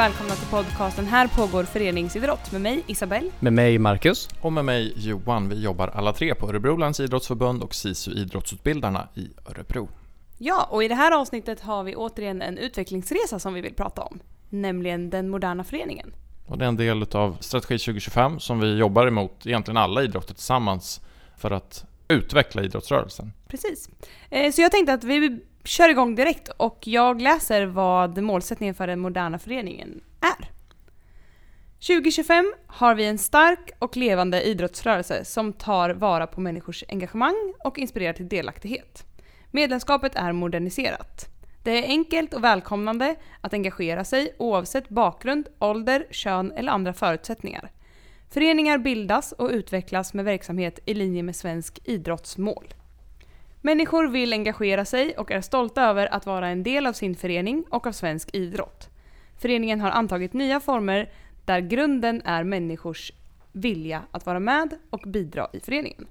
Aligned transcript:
välkomna 0.00 0.34
till 0.34 0.48
podcasten 0.48 1.06
Här 1.06 1.28
pågår 1.28 1.64
föreningsidrott 1.64 2.52
med 2.52 2.60
mig 2.60 2.84
Isabelle. 2.86 3.30
Med 3.40 3.52
mig 3.52 3.78
Marcus. 3.78 4.28
Och 4.40 4.52
med 4.52 4.64
mig 4.64 4.92
Johan. 4.96 5.48
Vi 5.48 5.62
jobbar 5.62 5.88
alla 5.88 6.12
tre 6.12 6.34
på 6.34 6.48
Örebro 6.48 6.76
läns 6.76 7.00
idrottsförbund 7.00 7.62
och 7.62 7.74
SISU 7.74 8.12
Idrottsutbildarna 8.12 9.08
i 9.14 9.28
Örebro. 9.50 9.88
Ja, 10.38 10.68
och 10.70 10.84
i 10.84 10.88
det 10.88 10.94
här 10.94 11.12
avsnittet 11.12 11.60
har 11.60 11.84
vi 11.84 11.96
återigen 11.96 12.42
en 12.42 12.58
utvecklingsresa 12.58 13.38
som 13.38 13.54
vi 13.54 13.60
vill 13.60 13.74
prata 13.74 14.02
om. 14.02 14.20
Nämligen 14.48 15.10
den 15.10 15.28
moderna 15.28 15.64
föreningen. 15.64 16.12
Och 16.46 16.58
det 16.58 16.64
är 16.64 16.68
en 16.68 16.76
del 16.76 17.02
av 17.12 17.36
Strategi 17.40 17.78
2025 17.78 18.40
som 18.40 18.60
vi 18.60 18.76
jobbar 18.76 19.06
emot 19.06 19.46
egentligen 19.46 19.76
alla 19.76 20.02
idrotter 20.02 20.34
tillsammans 20.34 21.00
för 21.36 21.50
att 21.50 21.84
utveckla 22.08 22.62
idrottsrörelsen. 22.62 23.32
Precis. 23.48 23.90
Eh, 24.30 24.52
så 24.52 24.62
jag 24.62 24.70
tänkte 24.70 24.92
att 24.92 25.04
vi 25.04 25.40
kör 25.64 25.88
igång 25.88 26.14
direkt 26.14 26.48
och 26.48 26.78
jag 26.84 27.22
läser 27.22 27.66
vad 27.66 28.22
målsättningen 28.22 28.74
för 28.74 28.86
den 28.86 29.00
moderna 29.00 29.38
föreningen 29.38 30.00
är. 30.20 30.50
2025 31.86 32.54
har 32.66 32.94
vi 32.94 33.06
en 33.06 33.18
stark 33.18 33.70
och 33.78 33.96
levande 33.96 34.42
idrottsrörelse 34.42 35.24
som 35.24 35.52
tar 35.52 35.90
vara 35.90 36.26
på 36.26 36.40
människors 36.40 36.84
engagemang 36.88 37.54
och 37.64 37.78
inspirerar 37.78 38.12
till 38.12 38.28
delaktighet. 38.28 39.04
Medlemskapet 39.50 40.14
är 40.14 40.32
moderniserat. 40.32 41.26
Det 41.62 41.84
är 41.84 41.88
enkelt 41.88 42.34
och 42.34 42.44
välkomnande 42.44 43.16
att 43.40 43.54
engagera 43.54 44.04
sig 44.04 44.34
oavsett 44.38 44.88
bakgrund, 44.88 45.48
ålder, 45.58 46.06
kön 46.10 46.52
eller 46.52 46.72
andra 46.72 46.92
förutsättningar. 46.92 47.70
Föreningar 48.30 48.78
bildas 48.78 49.32
och 49.32 49.50
utvecklas 49.50 50.14
med 50.14 50.24
verksamhet 50.24 50.78
i 50.86 50.94
linje 50.94 51.22
med 51.22 51.36
svensk 51.36 51.78
idrottsmål. 51.84 52.74
Människor 53.62 54.08
vill 54.08 54.32
engagera 54.32 54.84
sig 54.84 55.16
och 55.16 55.30
är 55.30 55.40
stolta 55.40 55.82
över 55.82 56.14
att 56.14 56.26
vara 56.26 56.48
en 56.48 56.62
del 56.62 56.86
av 56.86 56.92
sin 56.92 57.14
förening 57.14 57.64
och 57.70 57.86
av 57.86 57.92
svensk 57.92 58.30
idrott. 58.32 58.88
Föreningen 59.38 59.80
har 59.80 59.90
antagit 59.90 60.32
nya 60.32 60.60
former 60.60 61.12
där 61.44 61.60
grunden 61.60 62.22
är 62.24 62.44
människors 62.44 63.12
vilja 63.52 64.02
att 64.10 64.26
vara 64.26 64.40
med 64.40 64.74
och 64.90 65.02
bidra 65.06 65.48
i 65.52 65.60
föreningen. 65.60 66.06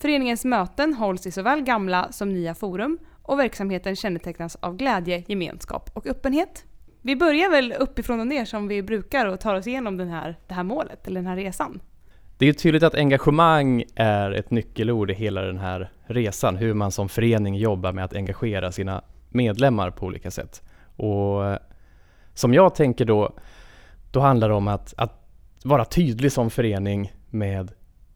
Föreningens 0.00 0.44
möten 0.44 0.94
hålls 0.94 1.26
i 1.26 1.30
såväl 1.30 1.60
gamla 1.62 2.12
som 2.12 2.32
nya 2.32 2.54
forum 2.54 2.98
och 3.22 3.38
verksamheten 3.38 3.96
kännetecknas 3.96 4.56
av 4.56 4.76
glädje, 4.76 5.24
gemenskap 5.26 5.90
och 5.94 6.06
öppenhet. 6.06 6.64
Vi 7.02 7.16
börjar 7.16 7.50
väl 7.50 7.72
uppifrån 7.72 8.20
och 8.20 8.26
ner 8.26 8.44
som 8.44 8.68
vi 8.68 8.82
brukar 8.82 9.26
och 9.26 9.40
tar 9.40 9.54
oss 9.54 9.66
igenom 9.66 9.96
den 9.96 10.08
här, 10.08 10.38
det 10.46 10.54
här 10.54 10.62
målet, 10.62 11.06
eller 11.06 11.20
den 11.20 11.26
här 11.26 11.36
resan. 11.36 11.80
Det 12.40 12.48
är 12.48 12.52
tydligt 12.52 12.82
att 12.82 12.94
engagemang 12.94 13.84
är 13.94 14.30
ett 14.30 14.50
nyckelord 14.50 15.10
i 15.10 15.14
hela 15.14 15.42
den 15.42 15.58
här 15.58 15.90
resan, 16.06 16.56
hur 16.56 16.74
man 16.74 16.92
som 16.92 17.08
förening 17.08 17.54
jobbar 17.54 17.92
med 17.92 18.04
att 18.04 18.14
engagera 18.14 18.72
sina 18.72 19.02
medlemmar 19.28 19.90
på 19.90 20.06
olika 20.06 20.30
sätt. 20.30 20.62
Och 20.96 21.46
eh, 21.46 21.58
som 22.34 22.54
jag 22.54 22.74
tänker 22.74 23.04
då, 23.04 23.32
då 24.10 24.20
handlar 24.20 24.48
det 24.48 24.54
om 24.54 24.68
att, 24.68 24.94
att 24.96 25.26
vara 25.64 25.84
tydlig 25.84 26.32
som 26.32 26.50
förening 26.50 27.12
med 27.30 27.72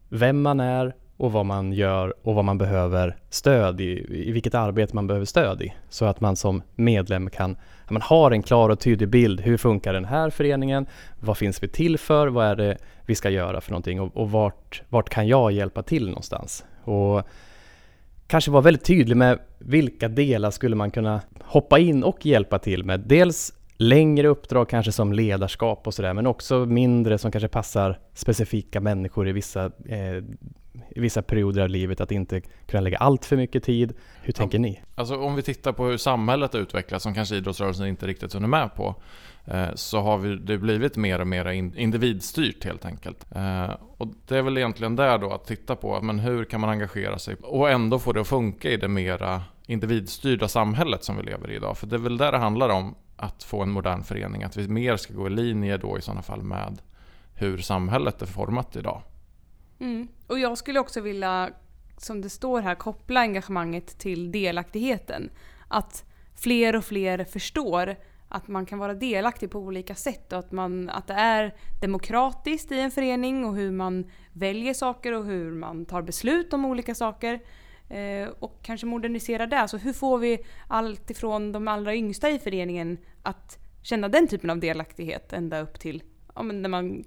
vem 0.09 0.41
man 0.41 0.59
är 0.59 0.95
och 1.17 1.31
vad 1.31 1.45
man 1.45 1.73
gör 1.73 2.13
och 2.21 2.35
vad 2.35 2.45
man 2.45 2.57
behöver 2.57 3.17
stöd 3.29 3.81
i, 3.81 4.05
i 4.09 4.31
vilket 4.31 4.55
arbete 4.55 4.95
man 4.95 5.07
behöver 5.07 5.25
stöd 5.25 5.61
i. 5.61 5.73
Så 5.89 6.05
att 6.05 6.21
man 6.21 6.35
som 6.35 6.61
medlem 6.75 7.29
kan, 7.29 7.57
man 7.89 8.01
har 8.01 8.31
en 8.31 8.43
klar 8.43 8.69
och 8.69 8.79
tydlig 8.79 9.09
bild. 9.09 9.41
Hur 9.41 9.57
funkar 9.57 9.93
den 9.93 10.05
här 10.05 10.29
föreningen? 10.29 10.85
Vad 11.19 11.37
finns 11.37 11.63
vi 11.63 11.67
till 11.67 11.97
för? 11.97 12.27
Vad 12.27 12.45
är 12.45 12.55
det 12.55 12.77
vi 13.05 13.15
ska 13.15 13.29
göra 13.29 13.61
för 13.61 13.71
någonting? 13.71 14.01
Och, 14.01 14.17
och 14.17 14.31
vart, 14.31 14.81
vart 14.89 15.09
kan 15.09 15.27
jag 15.27 15.51
hjälpa 15.51 15.83
till 15.83 16.07
någonstans? 16.07 16.65
Och 16.83 17.21
kanske 18.27 18.51
vara 18.51 18.61
väldigt 18.61 18.85
tydlig 18.85 19.17
med 19.17 19.39
vilka 19.59 20.07
delar 20.07 20.51
skulle 20.51 20.75
man 20.75 20.91
kunna 20.91 21.21
hoppa 21.41 21.79
in 21.79 22.03
och 22.03 22.25
hjälpa 22.25 22.59
till 22.59 22.83
med. 22.83 22.99
Dels 22.99 23.53
längre 23.77 24.27
uppdrag 24.27 24.69
kanske 24.69 24.91
som 24.91 25.13
ledarskap 25.13 25.87
och 25.87 25.93
sådär, 25.93 26.13
men 26.13 26.27
också 26.27 26.65
mindre 26.65 27.17
som 27.17 27.31
kanske 27.31 27.47
passar 27.47 27.99
specifika 28.13 28.81
människor 28.81 29.27
i 29.27 29.31
vissa 29.31 29.65
eh, 29.65 30.23
i 30.89 30.99
vissa 30.99 31.21
perioder 31.21 31.61
av 31.61 31.69
livet 31.69 32.01
att 32.01 32.11
inte 32.11 32.41
kunna 32.41 32.81
lägga 32.81 32.97
allt 32.97 33.25
för 33.25 33.37
mycket 33.37 33.63
tid. 33.63 33.93
Hur 34.21 34.33
tänker 34.33 34.57
ja, 34.57 34.61
ni? 34.61 34.81
Alltså 34.95 35.17
om 35.17 35.35
vi 35.35 35.41
tittar 35.41 35.73
på 35.73 35.85
hur 35.85 35.97
samhället 35.97 36.55
utvecklas, 36.55 37.03
som 37.03 37.13
kanske 37.13 37.35
idrottsrörelsen 37.35 37.87
inte 37.87 38.07
riktigt 38.07 38.33
hunnit 38.33 38.49
med 38.49 38.75
på, 38.75 38.95
eh, 39.45 39.67
så 39.75 40.01
har 40.01 40.17
vi, 40.17 40.35
det 40.35 40.57
blivit 40.57 40.95
mer 40.95 41.21
och 41.21 41.27
mer 41.27 41.45
individstyrt 41.77 42.63
helt 42.63 42.85
enkelt. 42.85 43.25
Eh, 43.35 43.71
och 43.97 44.07
det 44.27 44.37
är 44.37 44.41
väl 44.41 44.57
egentligen 44.57 44.95
där 44.95 45.17
då 45.17 45.31
att 45.31 45.45
titta 45.45 45.75
på, 45.75 46.01
men 46.01 46.19
hur 46.19 46.45
kan 46.45 46.61
man 46.61 46.69
engagera 46.69 47.19
sig 47.19 47.35
och 47.41 47.69
ändå 47.69 47.99
få 47.99 48.11
det 48.11 48.21
att 48.21 48.27
funka 48.27 48.69
i 48.69 48.77
det 48.77 48.87
mera 48.87 49.43
individstyrda 49.67 50.47
samhället 50.47 51.03
som 51.03 51.17
vi 51.17 51.23
lever 51.23 51.51
i 51.51 51.55
idag? 51.55 51.77
För 51.77 51.87
det 51.87 51.95
är 51.95 51.99
väl 51.99 52.17
där 52.17 52.31
det 52.31 52.37
handlar 52.37 52.69
om 52.69 52.95
att 53.15 53.43
få 53.43 53.61
en 53.61 53.71
modern 53.71 54.03
förening, 54.03 54.43
att 54.43 54.57
vi 54.57 54.67
mer 54.67 54.97
ska 54.97 55.13
gå 55.13 55.27
i 55.27 55.29
linje 55.29 55.77
då 55.77 55.97
i 55.97 56.01
sådana 56.01 56.21
fall 56.21 56.41
med 56.41 56.81
hur 57.33 57.57
samhället 57.57 58.21
är 58.21 58.25
format 58.25 58.75
idag. 58.75 59.01
Mm. 59.79 60.07
Och 60.27 60.39
jag 60.39 60.57
skulle 60.57 60.79
också 60.79 61.01
vilja, 61.01 61.49
som 61.97 62.21
det 62.21 62.29
står 62.29 62.61
här, 62.61 62.75
koppla 62.75 63.19
engagemanget 63.19 63.99
till 63.99 64.31
delaktigheten. 64.31 65.29
Att 65.67 66.05
fler 66.35 66.75
och 66.75 66.85
fler 66.85 67.23
förstår 67.23 67.95
att 68.29 68.47
man 68.47 68.65
kan 68.65 68.79
vara 68.79 68.93
delaktig 68.93 69.51
på 69.51 69.59
olika 69.59 69.95
sätt 69.95 70.33
och 70.33 70.39
att, 70.39 70.51
man, 70.51 70.89
att 70.89 71.07
det 71.07 71.13
är 71.13 71.55
demokratiskt 71.81 72.71
i 72.71 72.79
en 72.79 72.91
förening 72.91 73.45
och 73.45 73.55
hur 73.55 73.71
man 73.71 74.11
väljer 74.33 74.73
saker 74.73 75.11
och 75.11 75.25
hur 75.25 75.51
man 75.51 75.85
tar 75.85 76.01
beslut 76.01 76.53
om 76.53 76.65
olika 76.65 76.95
saker. 76.95 77.39
Eh, 77.89 78.29
och 78.39 78.59
kanske 78.63 78.85
modernisera 78.85 79.47
det. 79.47 79.67
Så 79.67 79.77
hur 79.77 79.93
får 79.93 80.17
vi 80.17 80.39
allt 80.67 81.09
ifrån 81.09 81.51
de 81.51 81.67
allra 81.67 81.95
yngsta 81.95 82.29
i 82.29 82.39
föreningen 82.39 82.97
att 83.23 83.59
känna 83.81 84.09
den 84.09 84.27
typen 84.27 84.49
av 84.49 84.59
delaktighet 84.59 85.33
ända 85.33 85.61
upp 85.61 85.79
till 85.79 86.03
ja, 86.35 86.43
men 86.43 86.61
när 86.61 86.69
man 86.69 87.03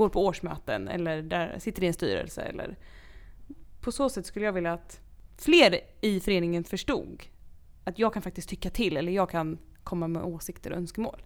går 0.00 0.08
på 0.08 0.26
årsmöten 0.26 0.88
eller 0.88 1.22
där 1.22 1.58
sitter 1.58 1.82
i 1.82 1.86
en 1.86 1.94
styrelse. 1.94 2.42
Eller 2.42 2.76
på 3.80 3.92
så 3.92 4.08
sätt 4.08 4.26
skulle 4.26 4.44
jag 4.46 4.52
vilja 4.52 4.72
att 4.72 5.00
fler 5.38 5.80
i 6.00 6.20
föreningen 6.20 6.64
förstod 6.64 7.22
att 7.84 7.98
jag 7.98 8.12
kan 8.12 8.22
faktiskt 8.22 8.48
tycka 8.48 8.70
till 8.70 8.96
eller 8.96 9.12
jag 9.12 9.30
kan 9.30 9.58
komma 9.84 10.08
med 10.08 10.22
åsikter 10.22 10.70
och 10.70 10.76
önskemål. 10.76 11.22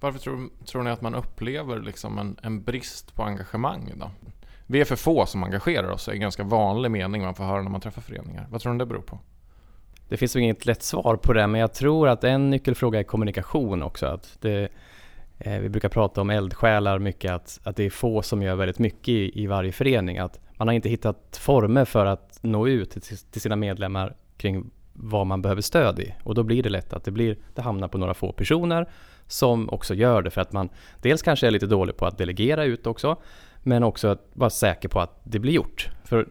Varför 0.00 0.18
tror, 0.18 0.48
tror 0.64 0.82
ni 0.82 0.90
att 0.90 1.02
man 1.02 1.14
upplever 1.14 1.80
liksom 1.80 2.18
en, 2.18 2.38
en 2.42 2.62
brist 2.62 3.14
på 3.14 3.22
engagemang 3.22 3.92
då? 3.96 4.10
Vi 4.66 4.80
är 4.80 4.84
för 4.84 4.96
få 4.96 5.26
som 5.26 5.44
engagerar 5.44 5.90
oss, 5.90 6.08
är 6.08 6.12
en 6.12 6.20
ganska 6.20 6.44
vanlig 6.44 6.90
mening 6.90 7.22
man 7.22 7.34
får 7.34 7.44
höra 7.44 7.62
när 7.62 7.70
man 7.70 7.80
träffar 7.80 8.02
föreningar. 8.02 8.46
Vad 8.50 8.60
tror 8.60 8.72
ni 8.72 8.78
det 8.78 8.86
beror 8.86 9.02
på? 9.02 9.18
Det 10.08 10.16
finns 10.16 10.36
ju 10.36 10.40
inget 10.40 10.66
lätt 10.66 10.82
svar 10.82 11.16
på 11.16 11.32
det, 11.32 11.46
men 11.46 11.60
jag 11.60 11.74
tror 11.74 12.08
att 12.08 12.24
en 12.24 12.50
nyckelfråga 12.50 12.98
är 12.98 13.02
kommunikation 13.02 13.82
också. 13.82 14.06
Att 14.06 14.36
det, 14.40 14.68
Eh, 15.38 15.60
vi 15.60 15.68
brukar 15.68 15.88
prata 15.88 16.20
om 16.20 16.30
eldsjälar 16.30 16.98
mycket, 16.98 17.32
att, 17.32 17.60
att 17.62 17.76
det 17.76 17.84
är 17.84 17.90
få 17.90 18.22
som 18.22 18.42
gör 18.42 18.54
väldigt 18.54 18.78
mycket 18.78 19.08
i, 19.08 19.42
i 19.42 19.46
varje 19.46 19.72
förening. 19.72 20.18
Att 20.18 20.40
man 20.56 20.68
har 20.68 20.74
inte 20.74 20.88
hittat 20.88 21.38
former 21.40 21.84
för 21.84 22.06
att 22.06 22.38
nå 22.42 22.68
ut 22.68 22.90
till, 22.90 23.02
till 23.02 23.40
sina 23.40 23.56
medlemmar 23.56 24.16
kring 24.36 24.70
vad 24.92 25.26
man 25.26 25.42
behöver 25.42 25.62
stöd 25.62 26.00
i. 26.00 26.14
Och 26.22 26.34
då 26.34 26.42
blir 26.42 26.62
det 26.62 26.68
lätt 26.68 26.92
att 26.92 27.04
det, 27.04 27.10
blir, 27.10 27.36
det 27.54 27.62
hamnar 27.62 27.88
på 27.88 27.98
några 27.98 28.14
få 28.14 28.32
personer 28.32 28.88
som 29.26 29.70
också 29.70 29.94
gör 29.94 30.22
det 30.22 30.30
för 30.30 30.40
att 30.40 30.52
man 30.52 30.68
dels 31.02 31.22
kanske 31.22 31.46
är 31.46 31.50
lite 31.50 31.66
dålig 31.66 31.96
på 31.96 32.06
att 32.06 32.18
delegera 32.18 32.64
ut 32.64 32.86
också, 32.86 33.16
men 33.62 33.82
också 33.82 34.08
att 34.08 34.28
vara 34.32 34.50
säker 34.50 34.88
på 34.88 35.00
att 35.00 35.20
det 35.24 35.38
blir 35.38 35.52
gjort. 35.52 35.90
För 36.04 36.28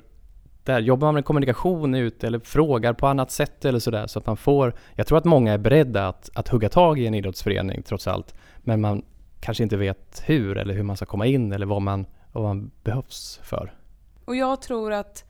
där 0.67 0.79
jobbar 0.79 1.07
man 1.07 1.13
med 1.13 1.25
kommunikation 1.25 1.95
ute 1.95 2.27
eller 2.27 2.39
frågar 2.39 2.93
på 2.93 3.07
annat 3.07 3.31
sätt 3.31 3.65
eller 3.65 3.79
sådär 3.79 4.07
så 4.07 4.19
att 4.19 4.25
man 4.25 4.37
får, 4.37 4.73
jag 4.95 5.07
tror 5.07 5.17
att 5.17 5.25
många 5.25 5.53
är 5.53 5.57
beredda 5.57 6.07
att, 6.07 6.29
att 6.33 6.47
hugga 6.47 6.69
tag 6.69 6.99
i 6.99 7.07
en 7.07 7.13
idrottsförening 7.13 7.83
trots 7.83 8.07
allt, 8.07 8.35
men 8.57 8.81
man 8.81 9.05
kanske 9.39 9.63
inte 9.63 9.77
vet 9.77 10.23
hur 10.25 10.57
eller 10.57 10.73
hur 10.73 10.83
man 10.83 10.97
ska 10.97 11.05
komma 11.05 11.25
in 11.25 11.51
eller 11.51 11.65
vad 11.65 11.81
man, 11.81 12.05
vad 12.31 12.43
man 12.43 12.71
behövs 12.83 13.39
för. 13.43 13.73
Och 14.25 14.35
jag 14.35 14.61
tror 14.61 14.93
att 14.93 15.23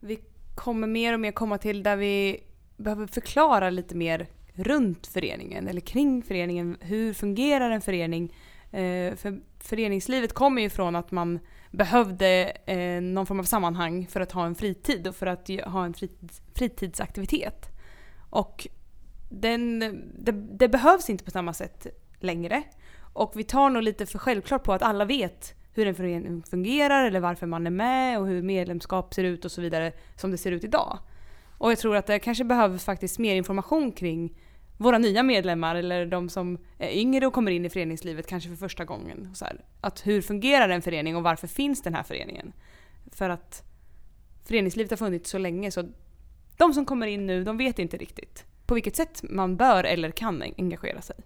vi 0.00 0.18
kommer 0.54 0.86
mer 0.86 1.14
och 1.14 1.20
mer 1.20 1.32
komma 1.32 1.58
till 1.58 1.82
där 1.82 1.96
vi 1.96 2.40
behöver 2.76 3.06
förklara 3.06 3.70
lite 3.70 3.96
mer 3.96 4.26
runt 4.52 5.06
föreningen 5.06 5.68
eller 5.68 5.80
kring 5.80 6.22
föreningen. 6.22 6.76
Hur 6.80 7.12
fungerar 7.12 7.70
en 7.70 7.80
förening? 7.80 8.34
Eh, 8.70 9.14
för 9.14 9.40
föreningslivet 9.60 10.32
kommer 10.32 10.62
ju 10.62 10.70
från 10.70 10.96
att 10.96 11.10
man 11.10 11.38
behövde 11.76 12.52
eh, 12.66 13.00
någon 13.02 13.26
form 13.26 13.40
av 13.40 13.44
sammanhang 13.44 14.06
för 14.06 14.20
att 14.20 14.32
ha 14.32 14.46
en 14.46 14.54
fritid 14.54 15.06
och 15.06 15.16
för 15.16 15.26
att 15.26 15.50
ha 15.64 15.84
en 15.84 15.94
fritids, 15.94 16.42
fritidsaktivitet. 16.54 17.68
Och 18.30 18.66
den, 19.28 19.78
det, 20.18 20.32
det, 20.32 20.68
behövs 20.68 21.10
inte 21.10 21.24
på 21.24 21.30
samma 21.30 21.52
sätt 21.52 21.86
längre. 22.20 22.62
Och 23.12 23.32
vi 23.34 23.44
tar 23.44 23.70
nog 23.70 23.82
lite 23.82 24.06
för 24.06 24.18
självklart 24.18 24.64
på 24.64 24.72
att 24.72 24.82
alla 24.82 25.04
vet 25.04 25.54
hur 25.72 25.86
en 25.86 25.94
förening 25.94 26.42
fungerar 26.42 27.04
eller 27.04 27.20
varför 27.20 27.46
man 27.46 27.66
är 27.66 27.70
med 27.70 28.18
och 28.18 28.26
hur 28.26 28.42
medlemskap 28.42 29.14
ser 29.14 29.24
ut 29.24 29.44
och 29.44 29.52
så 29.52 29.60
vidare 29.60 29.92
som 30.16 30.30
det 30.30 30.38
ser 30.38 30.52
ut 30.52 30.64
idag. 30.64 30.98
Och 31.58 31.70
jag 31.70 31.78
tror 31.78 31.96
att 31.96 32.06
det 32.06 32.18
kanske 32.18 32.44
behövs 32.44 32.84
faktiskt 32.84 33.18
mer 33.18 33.34
information 33.34 33.92
kring 33.92 34.38
våra 34.76 34.98
nya 34.98 35.22
medlemmar 35.22 35.74
eller 35.74 36.06
de 36.06 36.28
som 36.28 36.58
är 36.78 36.90
yngre 36.90 37.26
och 37.26 37.32
kommer 37.32 37.50
in 37.50 37.64
i 37.64 37.70
föreningslivet 37.70 38.26
kanske 38.26 38.48
för 38.48 38.56
första 38.56 38.84
gången. 38.84 39.34
Så 39.34 39.44
här, 39.44 39.64
att 39.80 40.06
hur 40.06 40.22
fungerar 40.22 40.68
en 40.68 40.82
förening 40.82 41.16
och 41.16 41.22
varför 41.22 41.46
finns 41.46 41.82
den 41.82 41.94
här 41.94 42.02
föreningen? 42.02 42.52
För 43.12 43.30
att 43.30 43.62
föreningslivet 44.44 44.90
har 44.90 44.96
funnits 44.96 45.30
så 45.30 45.38
länge 45.38 45.70
så 45.70 45.88
de 46.56 46.74
som 46.74 46.84
kommer 46.84 47.06
in 47.06 47.26
nu, 47.26 47.44
de 47.44 47.56
vet 47.56 47.78
inte 47.78 47.96
riktigt 47.96 48.44
på 48.66 48.74
vilket 48.74 48.96
sätt 48.96 49.22
man 49.22 49.56
bör 49.56 49.84
eller 49.84 50.10
kan 50.10 50.42
engagera 50.42 51.02
sig. 51.02 51.16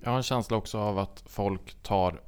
Jag 0.00 0.10
har 0.10 0.16
en 0.16 0.22
känsla 0.22 0.56
också 0.56 0.78
av 0.78 0.98
att 0.98 1.24
folk 1.26 1.82
tar 1.82 2.20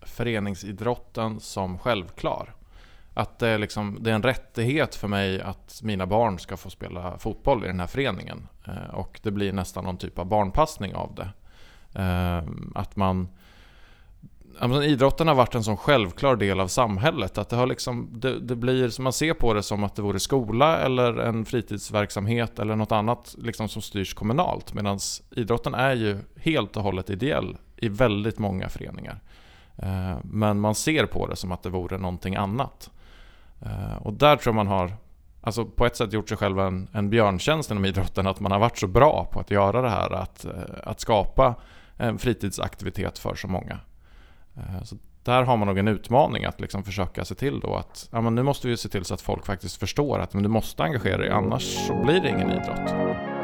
föreningsidrotten 0.00 1.40
som 1.40 1.78
självklar. 1.78 2.54
Att 3.16 3.38
det 3.38 3.48
är, 3.48 3.58
liksom, 3.58 3.98
det 4.00 4.10
är 4.10 4.14
en 4.14 4.22
rättighet 4.22 4.94
för 4.94 5.08
mig 5.08 5.40
att 5.40 5.80
mina 5.82 6.06
barn 6.06 6.38
ska 6.38 6.56
få 6.56 6.70
spela 6.70 7.18
fotboll 7.18 7.64
i 7.64 7.66
den 7.66 7.80
här 7.80 7.86
föreningen. 7.86 8.48
Eh, 8.66 8.94
och 8.94 9.20
det 9.22 9.30
blir 9.30 9.52
nästan 9.52 9.84
någon 9.84 9.96
typ 9.96 10.18
av 10.18 10.26
barnpassning 10.26 10.94
av 10.94 11.14
det. 11.14 11.28
Eh, 12.00 12.42
att 12.74 12.96
man... 12.96 13.28
Alltså, 14.58 14.84
idrotten 14.84 15.28
har 15.28 15.34
varit 15.34 15.54
en 15.54 15.64
sån 15.64 15.76
självklar 15.76 16.36
del 16.36 16.60
av 16.60 16.68
samhället 16.68 17.38
att 17.38 17.48
det 17.48 17.56
har 17.56 17.66
liksom, 17.66 18.08
det, 18.12 18.40
det 18.40 18.56
blir, 18.56 19.00
man 19.00 19.12
ser 19.12 19.34
på 19.34 19.54
det 19.54 19.62
som 19.62 19.84
att 19.84 19.96
det 19.96 20.02
vore 20.02 20.20
skola 20.20 20.78
eller 20.78 21.16
en 21.16 21.44
fritidsverksamhet 21.44 22.58
eller 22.58 22.76
något 22.76 22.92
annat 22.92 23.34
liksom 23.38 23.68
som 23.68 23.82
styrs 23.82 24.14
kommunalt. 24.14 24.74
Medan 24.74 24.98
idrotten 25.30 25.74
är 25.74 25.94
ju 25.94 26.18
helt 26.36 26.76
och 26.76 26.82
hållet 26.82 27.10
ideell 27.10 27.56
i 27.76 27.88
väldigt 27.88 28.38
många 28.38 28.68
föreningar. 28.68 29.20
Eh, 29.76 30.16
men 30.24 30.60
man 30.60 30.74
ser 30.74 31.06
på 31.06 31.26
det 31.26 31.36
som 31.36 31.52
att 31.52 31.62
det 31.62 31.70
vore 31.70 31.98
någonting 31.98 32.36
annat. 32.36 32.90
Eh, 33.62 33.96
och 34.02 34.12
där 34.12 34.36
tror 34.36 34.54
jag 34.54 34.64
man 34.64 34.78
har 34.78 34.92
alltså 35.40 35.64
på 35.64 35.86
ett 35.86 35.96
sätt 35.96 36.12
gjort 36.12 36.28
sig 36.28 36.38
själv 36.38 36.58
en, 36.58 36.88
en 36.92 37.10
björntjänst 37.10 37.70
inom 37.70 37.84
idrotten. 37.84 38.26
Att 38.26 38.40
man 38.40 38.52
har 38.52 38.58
varit 38.58 38.78
så 38.78 38.86
bra 38.86 39.28
på 39.32 39.40
att 39.40 39.50
göra 39.50 39.82
det 39.82 39.90
här. 39.90 40.12
Att, 40.12 40.44
eh, 40.44 40.52
att 40.84 41.00
skapa 41.00 41.54
en 41.96 42.18
fritidsaktivitet 42.18 43.18
för 43.18 43.34
så 43.34 43.48
många. 43.48 43.78
Eh, 44.56 44.82
så 44.82 44.96
där 45.22 45.42
har 45.42 45.56
man 45.56 45.68
nog 45.68 45.78
en 45.78 45.88
utmaning 45.88 46.44
att 46.44 46.60
liksom 46.60 46.84
försöka 46.84 47.24
se 47.24 47.34
till 47.34 47.60
då 47.60 47.74
att 47.74 48.08
ja, 48.12 48.20
men 48.20 48.34
nu 48.34 48.42
måste 48.42 48.68
vi 48.68 48.76
se 48.76 48.88
till 48.88 49.04
så 49.04 49.14
att 49.14 49.20
folk 49.20 49.46
faktiskt 49.46 49.76
förstår 49.76 50.18
att 50.18 50.34
men 50.34 50.42
du 50.42 50.48
måste 50.48 50.82
engagera 50.82 51.18
dig 51.18 51.30
annars 51.30 51.62
så 51.62 52.04
blir 52.04 52.20
det 52.20 52.28
ingen 52.28 52.50
idrott. 52.50 53.35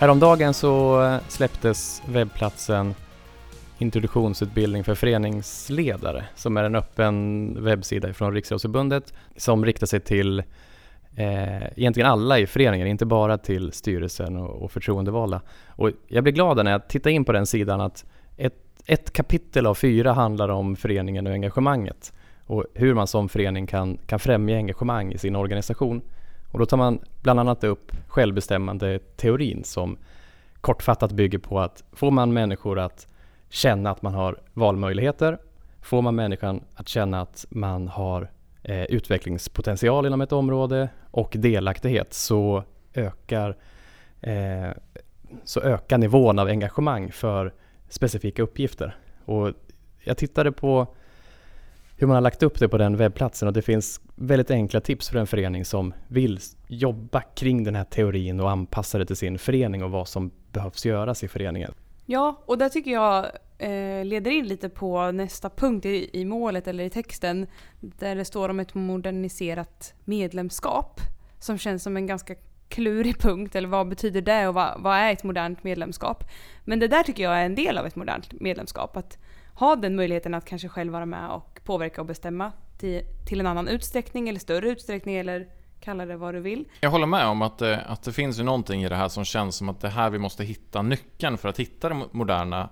Häromdagen 0.00 0.54
så 0.54 1.02
eh, 1.02 1.18
släpptes 1.28 2.02
webbplatsen 2.08 2.94
Introduktionsutbildning 3.78 4.84
för 4.84 4.94
föreningsledare 4.94 6.24
som 6.34 6.56
är 6.56 6.64
en 6.64 6.74
öppen 6.74 7.56
webbsida 7.64 8.12
från 8.12 8.34
Riksidrottsförbundet 8.34 9.14
som 9.36 9.64
riktar 9.64 9.86
sig 9.86 10.00
till 10.00 10.38
eh, 11.16 11.78
egentligen 11.78 12.10
alla 12.10 12.38
i 12.38 12.46
föreningen, 12.46 12.86
inte 12.86 13.06
bara 13.06 13.38
till 13.38 13.72
styrelsen 13.72 14.36
och, 14.36 14.62
och 14.62 14.72
förtroendevalda. 14.72 15.40
Och 15.68 15.90
jag 16.08 16.24
blir 16.24 16.32
glad 16.32 16.64
när 16.64 16.70
jag 16.70 16.88
tittar 16.88 17.10
in 17.10 17.24
på 17.24 17.32
den 17.32 17.46
sidan 17.46 17.80
att 17.80 18.04
ett, 18.36 18.82
ett 18.86 19.12
kapitel 19.12 19.66
av 19.66 19.74
fyra 19.74 20.12
handlar 20.12 20.48
om 20.48 20.76
föreningen 20.76 21.26
och 21.26 21.32
engagemanget 21.32 22.12
och 22.46 22.64
hur 22.74 22.94
man 22.94 23.06
som 23.06 23.28
förening 23.28 23.66
kan, 23.66 23.98
kan 24.06 24.18
främja 24.18 24.56
engagemang 24.56 25.12
i 25.12 25.18
sin 25.18 25.36
organisation. 25.36 26.02
Och 26.52 26.58
då 26.58 26.66
tar 26.66 26.76
man 26.76 26.98
bland 27.22 27.40
annat 27.40 27.64
upp 27.64 27.92
självbestämmande 28.08 28.98
teorin 28.98 29.64
som 29.64 29.98
kortfattat 30.60 31.12
bygger 31.12 31.38
på 31.38 31.60
att 31.60 31.84
får 31.92 32.10
man 32.10 32.32
människor 32.32 32.78
att 32.78 33.06
känna 33.48 33.90
att 33.90 34.02
man 34.02 34.14
har 34.14 34.40
valmöjligheter, 34.54 35.38
får 35.80 36.02
man 36.02 36.14
människan 36.14 36.64
att 36.74 36.88
känna 36.88 37.20
att 37.20 37.46
man 37.50 37.88
har 37.88 38.30
eh, 38.62 38.82
utvecklingspotential 38.84 40.06
inom 40.06 40.20
ett 40.20 40.32
område 40.32 40.88
och 41.10 41.36
delaktighet 41.38 42.14
så 42.14 42.64
ökar, 42.94 43.56
eh, 44.20 44.70
så 45.44 45.60
ökar 45.60 45.98
nivån 45.98 46.38
av 46.38 46.48
engagemang 46.48 47.12
för 47.12 47.54
specifika 47.88 48.42
uppgifter. 48.42 48.96
Och 49.24 49.52
jag 50.04 50.16
tittade 50.16 50.52
på 50.52 50.86
hur 52.00 52.06
man 52.06 52.14
har 52.14 52.20
lagt 52.20 52.42
upp 52.42 52.58
det 52.58 52.68
på 52.68 52.78
den 52.78 52.96
webbplatsen 52.96 53.48
och 53.48 53.54
det 53.54 53.62
finns 53.62 54.00
väldigt 54.14 54.50
enkla 54.50 54.80
tips 54.80 55.08
för 55.08 55.18
en 55.18 55.26
förening 55.26 55.64
som 55.64 55.94
vill 56.08 56.40
jobba 56.66 57.20
kring 57.20 57.64
den 57.64 57.74
här 57.74 57.84
teorin 57.84 58.40
och 58.40 58.50
anpassa 58.50 58.98
det 58.98 59.06
till 59.06 59.16
sin 59.16 59.38
förening 59.38 59.84
och 59.84 59.90
vad 59.90 60.08
som 60.08 60.30
behövs 60.52 60.86
göras 60.86 61.24
i 61.24 61.28
föreningen. 61.28 61.74
Ja, 62.06 62.42
och 62.46 62.58
där 62.58 62.68
tycker 62.68 62.90
jag 62.90 63.26
eh, 63.58 64.04
leder 64.04 64.30
in 64.30 64.46
lite 64.46 64.68
på 64.68 65.10
nästa 65.12 65.50
punkt 65.50 65.86
i, 65.86 66.10
i 66.12 66.24
målet 66.24 66.68
eller 66.68 66.84
i 66.84 66.90
texten 66.90 67.46
där 67.80 68.16
det 68.16 68.24
står 68.24 68.48
om 68.48 68.60
ett 68.60 68.74
moderniserat 68.74 69.94
medlemskap 70.04 71.00
som 71.38 71.58
känns 71.58 71.82
som 71.82 71.96
en 71.96 72.06
ganska 72.06 72.34
klurig 72.68 73.18
punkt, 73.18 73.56
eller 73.56 73.68
vad 73.68 73.88
betyder 73.88 74.22
det 74.22 74.48
och 74.48 74.54
vad, 74.54 74.82
vad, 74.82 74.96
är 74.96 75.12
ett 75.12 75.24
modernt 75.24 75.64
medlemskap? 75.64 76.24
Men 76.64 76.78
det 76.78 76.88
där 76.88 77.02
tycker 77.02 77.22
jag 77.22 77.40
är 77.40 77.44
en 77.44 77.54
del 77.54 77.78
av 77.78 77.86
ett 77.86 77.96
modernt 77.96 78.40
medlemskap, 78.40 78.96
att 78.96 79.18
ha 79.60 79.76
den 79.76 79.96
möjligheten 79.96 80.34
att 80.34 80.44
kanske 80.44 80.68
själv 80.68 80.92
vara 80.92 81.06
med 81.06 81.30
och 81.30 81.60
påverka 81.64 82.00
och 82.00 82.06
bestämma 82.06 82.52
till, 82.78 83.02
till 83.28 83.40
en 83.40 83.46
annan 83.46 83.68
utsträckning 83.68 84.28
eller 84.28 84.40
större 84.40 84.70
utsträckning 84.70 85.16
eller 85.16 85.48
kalla 85.80 86.06
det 86.06 86.16
vad 86.16 86.34
du 86.34 86.40
vill. 86.40 86.64
Jag 86.80 86.90
håller 86.90 87.06
med 87.06 87.26
om 87.26 87.42
att 87.42 87.58
det, 87.58 87.80
att 87.80 88.02
det 88.02 88.12
finns 88.12 88.38
ju 88.38 88.42
någonting 88.42 88.84
i 88.84 88.88
det 88.88 88.96
här 88.96 89.08
som 89.08 89.24
känns 89.24 89.56
som 89.56 89.68
att 89.68 89.80
det 89.80 89.88
här 89.88 90.10
vi 90.10 90.18
måste 90.18 90.44
hitta 90.44 90.82
nyckeln 90.82 91.38
för 91.38 91.48
att 91.48 91.60
hitta 91.60 91.88
det 91.88 92.02
moderna 92.10 92.68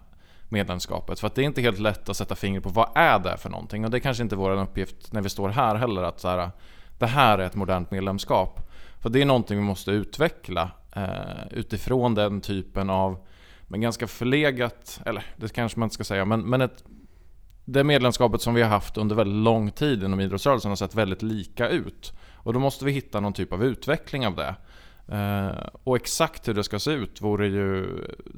medlemskapet. 0.49 1.21
För 1.21 1.27
att 1.27 1.35
det 1.35 1.43
är 1.43 1.45
inte 1.45 1.61
helt 1.61 1.79
lätt 1.79 2.09
att 2.09 2.17
sätta 2.17 2.35
fingret 2.35 2.65
på 2.65 2.71
vad 2.71 2.89
är 2.95 3.19
det 3.19 3.37
för 3.37 3.51
någonting. 3.51 3.85
Och 3.85 3.91
det 3.91 3.97
är 3.97 4.01
kanske 4.01 4.23
inte 4.23 4.37
vår 4.37 4.51
uppgift 4.51 5.13
när 5.13 5.23
vi 5.23 5.29
står 5.29 5.49
här 5.49 5.75
heller 5.75 6.03
att 6.03 6.21
så 6.21 6.29
här, 6.29 6.51
det 6.99 7.07
här 7.07 7.39
är 7.39 7.47
ett 7.47 7.55
modernt 7.55 7.91
medlemskap. 7.91 8.61
För 9.01 9.11
det 9.11 9.21
är 9.23 9.27
någonting 9.27 9.57
vi 9.57 9.65
måste 9.65 9.91
utveckla 9.91 10.71
eh, 10.97 11.49
utifrån 11.51 12.15
den 12.15 12.41
typen 12.41 12.91
av 12.91 13.19
men 13.69 13.81
ganska 13.81 14.07
förlegat, 14.07 15.01
eller 15.07 15.25
det 15.37 15.53
kanske 15.53 15.79
man 15.79 15.87
inte 15.87 15.95
ska 15.95 16.05
säga, 16.05 16.25
men, 16.25 16.41
men 16.41 16.61
ett, 16.61 16.85
det 17.65 17.85
medlemskapet 17.85 18.41
som 18.41 18.55
vi 18.55 18.63
har 18.63 18.69
haft 18.69 18.97
under 18.97 19.17
väldigt 19.17 19.45
lång 19.45 19.71
tid 19.71 20.03
inom 20.03 20.21
idrottsrörelsen 20.21 20.71
har 20.71 20.77
sett 20.77 20.95
väldigt 20.95 21.23
lika 21.23 21.69
ut. 21.69 22.13
Och 22.35 22.53
då 22.53 22.61
måste 22.61 22.85
vi 22.85 22.93
hitta 22.93 23.21
någon 23.21 23.33
typ 23.33 23.53
av 23.53 23.65
utveckling 23.65 24.27
av 24.27 24.37
det. 24.37 24.55
Eh, 25.09 25.69
och 25.85 25.97
exakt 25.97 26.49
hur 26.49 26.55
det 26.55 26.65
ska 26.65 26.79
se 26.79 26.91
ut 26.91 27.21
vore 27.21 27.47
ju 27.47 27.87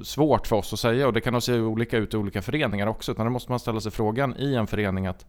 svårt 0.04 0.46
för 0.46 0.56
oss 0.56 0.72
att 0.72 0.80
säga 0.80 1.06
och 1.06 1.12
det 1.12 1.20
kan 1.20 1.32
nog 1.32 1.42
se 1.42 1.60
olika 1.60 1.96
ut 1.96 2.14
i 2.14 2.16
olika 2.16 2.42
föreningar 2.42 2.86
också. 2.86 3.12
Utan 3.12 3.26
då 3.26 3.32
måste 3.32 3.52
man 3.52 3.60
ställa 3.60 3.80
sig 3.80 3.92
frågan 3.92 4.36
i 4.38 4.54
en 4.54 4.66
förening 4.66 5.06
att 5.06 5.26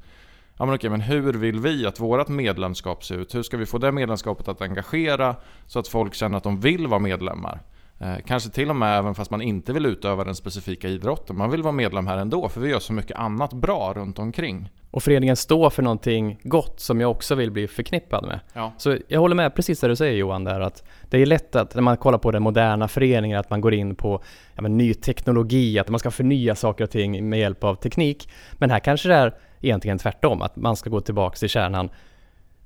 ja, 0.57 0.65
men 0.65 0.75
okej, 0.75 0.89
men 0.89 1.01
hur 1.01 1.33
vill 1.33 1.59
vi 1.59 1.85
att 1.85 1.99
vårt 1.99 2.27
medlemskap 2.27 3.03
ser 3.03 3.17
ut? 3.17 3.35
Hur 3.35 3.43
ska 3.43 3.57
vi 3.57 3.65
få 3.65 3.77
det 3.77 3.91
medlemskapet 3.91 4.47
att 4.47 4.61
engagera 4.61 5.35
så 5.67 5.79
att 5.79 5.87
folk 5.87 6.13
känner 6.13 6.37
att 6.37 6.43
de 6.43 6.59
vill 6.59 6.87
vara 6.87 6.99
medlemmar? 6.99 7.61
Eh, 8.01 8.15
kanske 8.25 8.49
till 8.49 8.69
och 8.69 8.75
med 8.75 8.97
även 8.97 9.15
fast 9.15 9.31
man 9.31 9.41
inte 9.41 9.73
vill 9.73 9.85
utöva 9.85 10.23
den 10.23 10.35
specifika 10.35 10.87
idrotten. 10.87 11.37
Man 11.37 11.51
vill 11.51 11.63
vara 11.63 11.71
medlem 11.71 12.07
här 12.07 12.17
ändå 12.17 12.49
för 12.49 12.61
vi 12.61 12.69
gör 12.69 12.79
så 12.79 12.93
mycket 12.93 13.17
annat 13.17 13.53
bra 13.53 13.93
runt 13.95 14.19
omkring. 14.19 14.69
Och 14.91 15.03
föreningen 15.03 15.35
står 15.35 15.69
för 15.69 15.83
någonting 15.83 16.39
gott 16.43 16.79
som 16.79 17.01
jag 17.01 17.11
också 17.11 17.35
vill 17.35 17.51
bli 17.51 17.67
förknippad 17.67 18.25
med. 18.25 18.39
Ja. 18.53 18.73
Så 18.77 18.97
jag 19.07 19.19
håller 19.19 19.35
med 19.35 19.55
precis 19.55 19.79
det 19.79 19.87
du 19.87 19.95
säger 19.95 20.17
Johan 20.17 20.43
där 20.43 20.59
att 20.59 20.83
det 21.09 21.17
är 21.17 21.25
lätt 21.25 21.55
att 21.55 21.75
när 21.75 21.81
man 21.81 21.97
kollar 21.97 22.17
på 22.17 22.31
den 22.31 22.43
moderna 22.43 22.87
föreningen 22.87 23.39
att 23.39 23.49
man 23.49 23.61
går 23.61 23.73
in 23.73 23.95
på 23.95 24.23
ja, 24.55 24.61
ny 24.61 24.93
teknologi, 24.93 25.79
att 25.79 25.89
man 25.89 25.99
ska 25.99 26.11
förnya 26.11 26.55
saker 26.55 26.83
och 26.83 26.89
ting 26.89 27.29
med 27.29 27.39
hjälp 27.39 27.63
av 27.63 27.75
teknik. 27.75 28.29
Men 28.53 28.69
här 28.69 28.79
kanske 28.79 29.09
det 29.09 29.15
är 29.15 29.33
egentligen 29.61 29.97
tvärtom, 29.97 30.41
att 30.41 30.55
man 30.55 30.75
ska 30.75 30.89
gå 30.89 31.01
tillbaka 31.01 31.35
till 31.35 31.49
kärnan. 31.49 31.89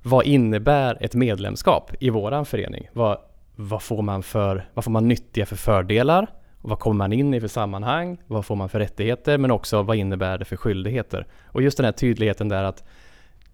Vad 0.04 0.26
innebär 0.26 0.98
ett 1.02 1.16
medlemskap 1.16 1.92
i 2.00 2.10
våran 2.10 2.46
förening? 2.46 2.88
Vad, 2.94 3.18
vad 3.56 3.84
får 3.84 4.02
man 4.02 4.24
för, 4.24 4.70
vad 4.74 4.84
får 4.84 4.92
man 4.92 5.08
nyttiga 5.08 5.46
för 5.46 5.56
fördelar? 5.56 6.28
Vad 6.62 6.80
kommer 6.80 6.98
man 6.98 7.14
in 7.14 7.34
i 7.34 7.42
för 7.42 7.48
sammanhang? 7.48 8.18
Vad 8.28 8.46
får 8.46 8.56
man 8.56 8.70
för 8.70 8.80
rättigheter? 8.80 9.38
Men 9.38 9.52
också 9.52 9.84
vad 9.84 9.98
innebär 9.98 10.38
det 10.38 10.46
för 10.46 10.56
skyldigheter? 10.56 11.28
Och 11.46 11.62
just 11.62 11.78
den 11.78 11.86
här 11.86 11.92
tydligheten 11.92 12.50
där 12.50 12.64
att 12.64 12.84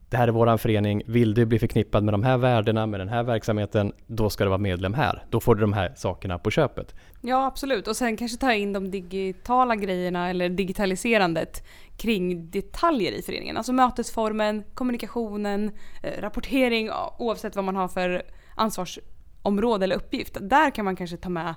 det 0.10 0.17
här 0.17 0.27
är 0.27 0.31
våran 0.31 0.60
förening, 0.60 1.01
vill 1.05 1.34
du 1.34 1.46
bli 1.46 1.60
förknippad 1.60 2.03
med 2.03 2.13
de 2.13 2.24
här 2.24 2.38
värdena, 2.38 2.86
med 2.86 3.00
den 3.00 3.10
här 3.10 3.24
verksamheten, 3.24 3.93
då 4.08 4.29
ska 4.29 4.43
du 4.43 4.50
vara 4.50 4.58
medlem 4.58 4.93
här. 4.93 5.24
Då 5.29 5.39
får 5.39 5.55
du 5.55 5.62
de 5.62 5.74
här 5.74 5.93
sakerna 5.96 6.39
på 6.39 6.51
köpet. 6.51 6.96
Ja, 7.22 7.46
absolut. 7.46 7.88
Och 7.88 7.96
sen 7.96 8.17
kanske 8.17 8.38
ta 8.38 8.53
in 8.53 8.74
de 8.74 8.91
digitala 8.91 9.75
grejerna 9.75 10.29
eller 10.29 10.50
digitaliserandet 10.50 11.67
kring 11.98 12.51
detaljer 12.51 13.12
i 13.12 13.22
föreningen. 13.22 13.58
Alltså 13.58 13.74
mötesformen, 13.74 14.63
kommunikationen, 14.74 15.72
eh, 16.03 16.22
rapportering 16.22 16.89
oavsett 17.17 17.55
vad 17.55 17.65
man 17.65 17.75
har 17.75 17.88
för 17.88 18.24
ansvars 18.55 19.00
område 19.41 19.83
eller 19.83 19.95
uppgift. 19.95 20.38
Där 20.41 20.71
kan 20.71 20.86
man 20.86 20.95
kanske 20.95 21.17
ta 21.17 21.29
med 21.29 21.55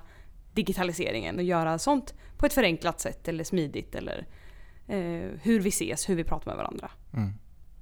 digitaliseringen 0.53 1.35
och 1.35 1.43
göra 1.43 1.79
sånt 1.79 2.13
på 2.37 2.45
ett 2.45 2.53
förenklat 2.53 2.99
sätt 2.99 3.27
eller 3.27 3.43
smidigt 3.43 3.95
eller 3.95 4.27
eh, 4.87 5.29
hur 5.41 5.59
vi 5.59 5.69
ses, 5.69 6.09
hur 6.09 6.15
vi 6.15 6.23
pratar 6.23 6.51
med 6.51 6.57
varandra. 6.57 6.91
Mm. 7.13 7.33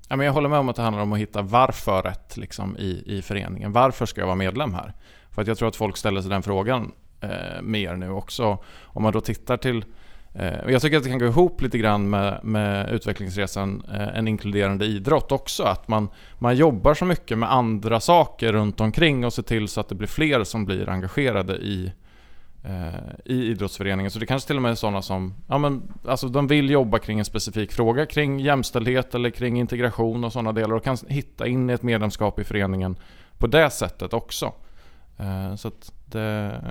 Ja, 0.10 0.16
men 0.16 0.26
jag 0.26 0.34
håller 0.34 0.50
med 0.50 0.60
om 0.60 0.70
att 0.70 0.76
det 0.76 0.82
handlar 0.82 1.04
om 1.04 1.14
att 1.14 1.20
hitta 1.20 1.42
varföret 1.42 2.38
liksom, 2.38 2.78
i, 2.78 3.04
i 3.06 3.22
föreningen. 3.22 3.72
Varför 3.72 4.06
ska 4.06 4.22
jag 4.22 4.26
vara 4.26 4.36
medlem 4.36 4.74
här? 4.74 4.94
För 5.32 5.42
att 5.42 5.48
jag 5.48 5.58
tror 5.58 5.68
att 5.68 5.76
folk 5.76 5.98
ställer 5.98 6.22
sig 6.22 6.30
den 6.30 6.44
frågan 6.44 6.92
eh, 7.22 7.62
mer 7.62 7.96
nu 7.96 8.10
också. 8.10 8.64
Om 8.82 9.04
man 9.04 9.14
då 9.14 9.22
tittar 9.22 9.58
till 9.58 9.82
Eh, 9.82 9.88
Eh, 10.36 10.72
jag 10.72 10.82
tycker 10.82 10.98
att 10.98 11.04
det 11.04 11.10
kan 11.10 11.20
gå 11.20 11.26
ihop 11.26 11.62
lite 11.62 11.78
grann 11.78 12.10
med, 12.10 12.40
med 12.44 12.90
utvecklingsresan 12.90 13.84
eh, 13.94 14.18
En 14.18 14.28
inkluderande 14.28 14.86
idrott 14.86 15.32
också. 15.32 15.64
Att 15.64 15.88
man, 15.88 16.10
man 16.40 16.56
jobbar 16.56 16.94
så 16.94 17.06
mycket 17.06 17.38
med 17.38 17.54
andra 17.54 18.00
saker 18.00 18.54
runt 18.54 18.82
omkring 18.82 19.26
och 19.26 19.34
ser 19.34 19.44
till 19.44 19.68
så 19.68 19.80
att 19.80 19.90
det 19.90 19.96
blir 19.96 20.08
fler 20.08 20.44
som 20.44 20.66
blir 20.66 20.90
engagerade 20.90 21.56
i, 21.56 21.92
eh, 22.64 23.00
i 23.26 23.44
idrottsföreningen. 23.44 24.12
Så 24.12 24.20
det 24.20 24.26
kanske 24.26 24.48
till 24.48 24.56
och 24.56 24.62
med 24.62 24.72
är 24.72 24.76
sådana 24.76 25.02
som 25.02 25.34
ja, 25.48 25.58
men, 25.58 25.94
alltså, 26.08 26.28
de 26.28 26.48
vill 26.48 26.70
jobba 26.70 27.00
kring 27.00 27.20
en 27.20 27.26
specifik 27.26 27.72
fråga 27.72 28.06
kring 28.06 28.40
jämställdhet 28.40 29.16
eller 29.16 29.30
kring 29.30 29.60
integration 29.60 30.24
och 30.24 30.34
sådana 30.34 30.52
delar 30.52 30.76
och 30.76 30.84
kan 30.84 30.98
hitta 31.08 31.48
in 31.48 31.70
i 31.70 31.74
ett 31.74 31.84
medlemskap 31.84 32.40
i 32.40 32.44
föreningen 32.44 32.96
på 33.38 33.48
det 33.48 33.70
sättet 33.70 34.14
också. 34.14 34.54
Så 35.58 35.68
att 35.68 35.94
det, 36.06 36.62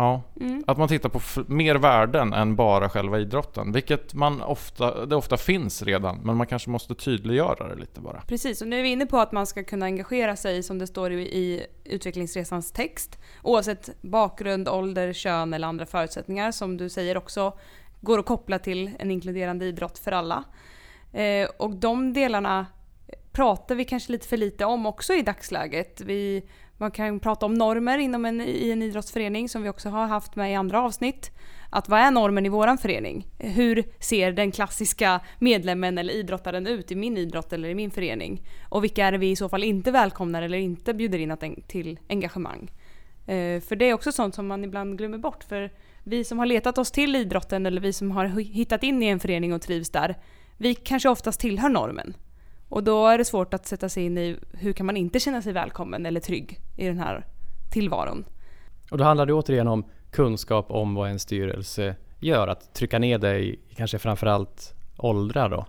ja, 0.00 0.22
Mm. 0.40 0.64
att 0.66 0.78
man 0.78 0.88
tittar 0.88 1.08
på 1.08 1.20
mer 1.46 1.74
värden 1.74 2.32
än 2.32 2.56
bara 2.56 2.88
själva 2.88 3.18
idrotten. 3.18 3.72
Vilket 3.72 4.14
man 4.14 4.42
ofta, 4.42 5.06
det 5.06 5.16
ofta 5.16 5.36
finns 5.36 5.82
redan, 5.82 6.18
men 6.24 6.36
man 6.36 6.46
kanske 6.46 6.70
måste 6.70 6.94
tydliggöra 6.94 7.68
det 7.68 7.80
lite 7.80 8.00
bara. 8.00 8.20
Precis, 8.20 8.62
och 8.62 8.68
nu 8.68 8.78
är 8.78 8.82
vi 8.82 8.88
inne 8.88 9.06
på 9.06 9.18
att 9.18 9.32
man 9.32 9.46
ska 9.46 9.64
kunna 9.64 9.86
engagera 9.86 10.36
sig 10.36 10.62
som 10.62 10.78
det 10.78 10.86
står 10.86 11.12
i, 11.12 11.22
i 11.22 11.66
utvecklingsresans 11.84 12.72
text. 12.72 13.18
Oavsett 13.42 14.02
bakgrund, 14.02 14.68
ålder, 14.68 15.12
kön 15.12 15.54
eller 15.54 15.68
andra 15.68 15.86
förutsättningar 15.86 16.52
som 16.52 16.76
du 16.76 16.88
säger 16.88 17.16
också 17.16 17.52
går 18.00 18.18
att 18.18 18.26
koppla 18.26 18.58
till 18.58 18.90
en 18.98 19.10
inkluderande 19.10 19.64
idrott 19.64 19.98
för 19.98 20.12
alla. 20.12 20.44
Eh, 21.12 21.48
och 21.58 21.70
de 21.76 22.12
delarna 22.12 22.66
pratar 23.32 23.74
vi 23.74 23.84
kanske 23.84 24.12
lite 24.12 24.28
för 24.28 24.36
lite 24.36 24.64
om 24.64 24.86
också 24.86 25.12
i 25.14 25.22
dagsläget. 25.22 26.00
Vi, 26.00 26.42
man 26.80 26.90
kan 26.90 27.20
prata 27.20 27.46
om 27.46 27.54
normer 27.54 27.98
inom 27.98 28.24
en, 28.24 28.40
i 28.40 28.70
en 28.70 28.82
idrottsförening 28.82 29.48
som 29.48 29.62
vi 29.62 29.68
också 29.68 29.88
har 29.88 30.06
haft 30.06 30.36
med 30.36 30.52
i 30.52 30.54
andra 30.54 30.82
avsnitt. 30.82 31.30
Att 31.70 31.88
vad 31.88 32.00
är 32.00 32.10
normen 32.10 32.46
i 32.46 32.48
våran 32.48 32.78
förening? 32.78 33.26
Hur 33.38 33.84
ser 33.98 34.32
den 34.32 34.52
klassiska 34.52 35.20
medlemmen 35.38 35.98
eller 35.98 36.14
idrottaren 36.14 36.66
ut 36.66 36.92
i 36.92 36.94
min 36.96 37.16
idrott 37.16 37.52
eller 37.52 37.68
i 37.68 37.74
min 37.74 37.90
förening? 37.90 38.42
Och 38.68 38.84
vilka 38.84 39.06
är 39.06 39.12
det 39.12 39.18
vi 39.18 39.30
i 39.30 39.36
så 39.36 39.48
fall 39.48 39.64
inte 39.64 39.90
välkomnar 39.90 40.42
eller 40.42 40.58
inte 40.58 40.94
bjuder 40.94 41.18
in 41.18 41.30
att 41.30 41.42
en, 41.42 41.62
till 41.62 41.98
engagemang? 42.08 42.70
Eh, 43.26 43.60
för 43.60 43.76
det 43.76 43.84
är 43.84 43.94
också 43.94 44.12
sånt 44.12 44.34
som 44.34 44.46
man 44.46 44.64
ibland 44.64 44.98
glömmer 44.98 45.18
bort. 45.18 45.44
För 45.44 45.70
vi 46.04 46.24
som 46.24 46.38
har 46.38 46.46
letat 46.46 46.78
oss 46.78 46.90
till 46.90 47.16
idrotten 47.16 47.66
eller 47.66 47.80
vi 47.80 47.92
som 47.92 48.10
har 48.10 48.26
hittat 48.40 48.82
in 48.82 49.02
i 49.02 49.06
en 49.06 49.20
förening 49.20 49.52
och 49.52 49.62
trivs 49.62 49.90
där, 49.90 50.16
vi 50.56 50.74
kanske 50.74 51.08
oftast 51.08 51.40
tillhör 51.40 51.68
normen. 51.68 52.14
Och 52.70 52.84
då 52.84 53.06
är 53.06 53.18
det 53.18 53.24
svårt 53.24 53.54
att 53.54 53.66
sätta 53.66 53.88
sig 53.88 54.04
in 54.04 54.18
i 54.18 54.36
hur 54.52 54.72
kan 54.72 54.86
man 54.86 54.96
inte 54.96 55.20
känna 55.20 55.42
sig 55.42 55.52
välkommen 55.52 56.06
eller 56.06 56.20
trygg 56.20 56.60
i 56.76 56.86
den 56.86 56.98
här 56.98 57.26
tillvaron. 57.72 58.24
Och 58.90 58.98
då 58.98 59.04
handlar 59.04 59.26
det 59.26 59.32
återigen 59.32 59.68
om 59.68 59.84
kunskap 60.10 60.70
om 60.70 60.94
vad 60.94 61.10
en 61.10 61.18
styrelse 61.18 61.96
gör. 62.18 62.48
Att 62.48 62.74
trycka 62.74 62.98
ner 62.98 63.18
det 63.18 63.38
i 63.38 63.58
kanske 63.76 63.98
framförallt 63.98 64.74
åldrar 64.96 65.48
då. 65.48 65.66